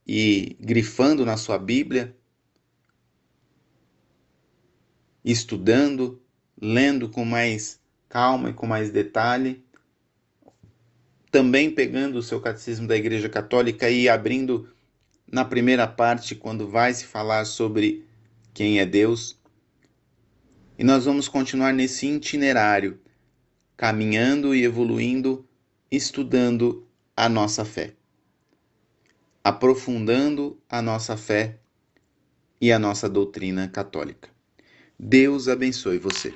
e 0.06 0.56
grifando 0.60 1.24
na 1.24 1.38
sua 1.38 1.58
Bíblia, 1.58 2.14
estudando, 5.24 6.20
lendo 6.60 7.08
com 7.08 7.24
mais 7.24 7.81
calma 8.12 8.50
e 8.50 8.52
com 8.52 8.66
mais 8.66 8.90
detalhe. 8.90 9.64
Também 11.30 11.70
pegando 11.70 12.18
o 12.18 12.22
seu 12.22 12.38
catecismo 12.42 12.86
da 12.86 12.94
Igreja 12.94 13.26
Católica 13.26 13.88
e 13.88 14.06
abrindo 14.06 14.68
na 15.26 15.46
primeira 15.46 15.88
parte, 15.88 16.34
quando 16.34 16.68
vai 16.68 16.92
se 16.92 17.06
falar 17.06 17.46
sobre 17.46 18.06
quem 18.52 18.80
é 18.80 18.84
Deus. 18.84 19.40
E 20.78 20.84
nós 20.84 21.06
vamos 21.06 21.26
continuar 21.26 21.72
nesse 21.72 22.06
itinerário 22.06 23.00
caminhando 23.78 24.54
e 24.54 24.62
evoluindo, 24.62 25.48
estudando 25.90 26.86
a 27.16 27.30
nossa 27.30 27.64
fé, 27.64 27.94
aprofundando 29.42 30.60
a 30.68 30.82
nossa 30.82 31.16
fé 31.16 31.58
e 32.60 32.70
a 32.70 32.78
nossa 32.78 33.08
doutrina 33.08 33.68
católica. 33.68 34.28
Deus 34.98 35.48
abençoe 35.48 35.96
você. 35.96 36.34